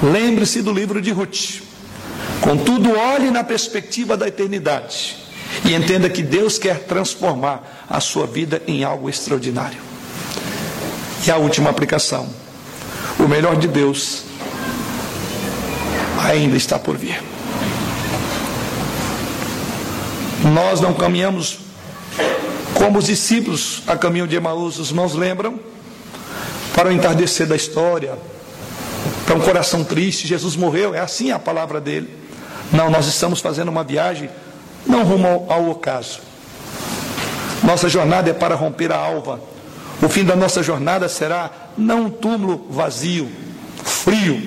[0.03, 1.61] Lembre-se do livro de Ruth.
[2.41, 5.19] Contudo, olhe na perspectiva da eternidade
[5.67, 9.92] e entenda que Deus quer transformar a sua vida em algo extraordinário.
[11.27, 12.29] E a última aplicação:
[13.19, 14.25] o melhor de Deus
[16.25, 17.23] ainda está por vir.
[20.45, 21.61] Nós não caminhamos
[22.75, 25.61] como os discípulos a caminho de Emaús, os irmãos lembram?
[26.75, 28.19] Para o entardecer da história,
[29.25, 32.19] para um coração triste, Jesus morreu, é assim a palavra dele.
[32.73, 34.29] Não, nós estamos fazendo uma viagem
[34.85, 36.21] não rumo ao, ao ocaso.
[37.63, 39.41] Nossa jornada é para romper a alva.
[40.03, 41.49] O fim da nossa jornada será
[41.79, 43.31] não um túmulo vazio,
[43.85, 44.43] frio,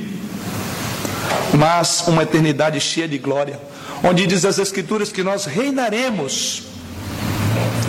[1.58, 3.58] mas uma eternidade cheia de glória,
[4.04, 6.64] onde diz as Escrituras que nós reinaremos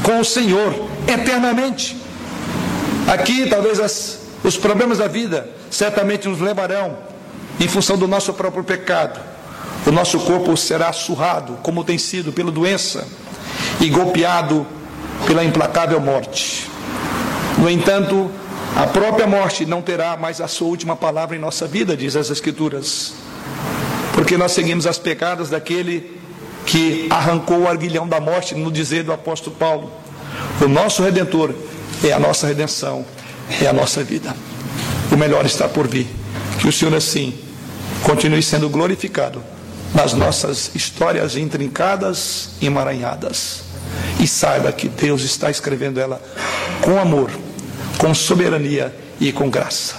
[0.04, 1.96] com o Senhor eternamente.
[3.08, 6.96] Aqui, talvez as, os problemas da vida certamente nos levarão,
[7.58, 9.18] em função do nosso próprio pecado.
[9.84, 13.06] O nosso corpo será surrado, como tem sido, pela doença
[13.80, 14.64] e golpeado
[15.26, 16.75] pela implacável morte.
[17.58, 18.30] No entanto,
[18.74, 22.30] a própria morte não terá mais a sua última palavra em nossa vida, diz as
[22.30, 23.14] Escrituras,
[24.14, 26.16] porque nós seguimos as pegadas daquele
[26.66, 29.90] que arrancou o arguilhão da morte, no dizer do apóstolo Paulo.
[30.60, 31.54] O nosso redentor
[32.04, 33.06] é a nossa redenção,
[33.62, 34.34] é a nossa vida.
[35.10, 36.06] O melhor está por vir.
[36.60, 37.38] Que o Senhor, assim,
[38.02, 39.42] continue sendo glorificado
[39.94, 43.65] nas nossas histórias intrincadas e emaranhadas.
[44.20, 46.20] E saiba que Deus está escrevendo ela
[46.80, 47.30] com amor,
[47.98, 49.96] com soberania e com graça.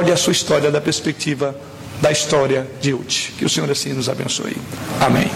[0.00, 1.54] Olhe a sua história da perspectiva
[2.00, 3.34] da história de Ut.
[3.38, 4.56] Que o Senhor assim nos abençoe.
[5.00, 5.30] Amém.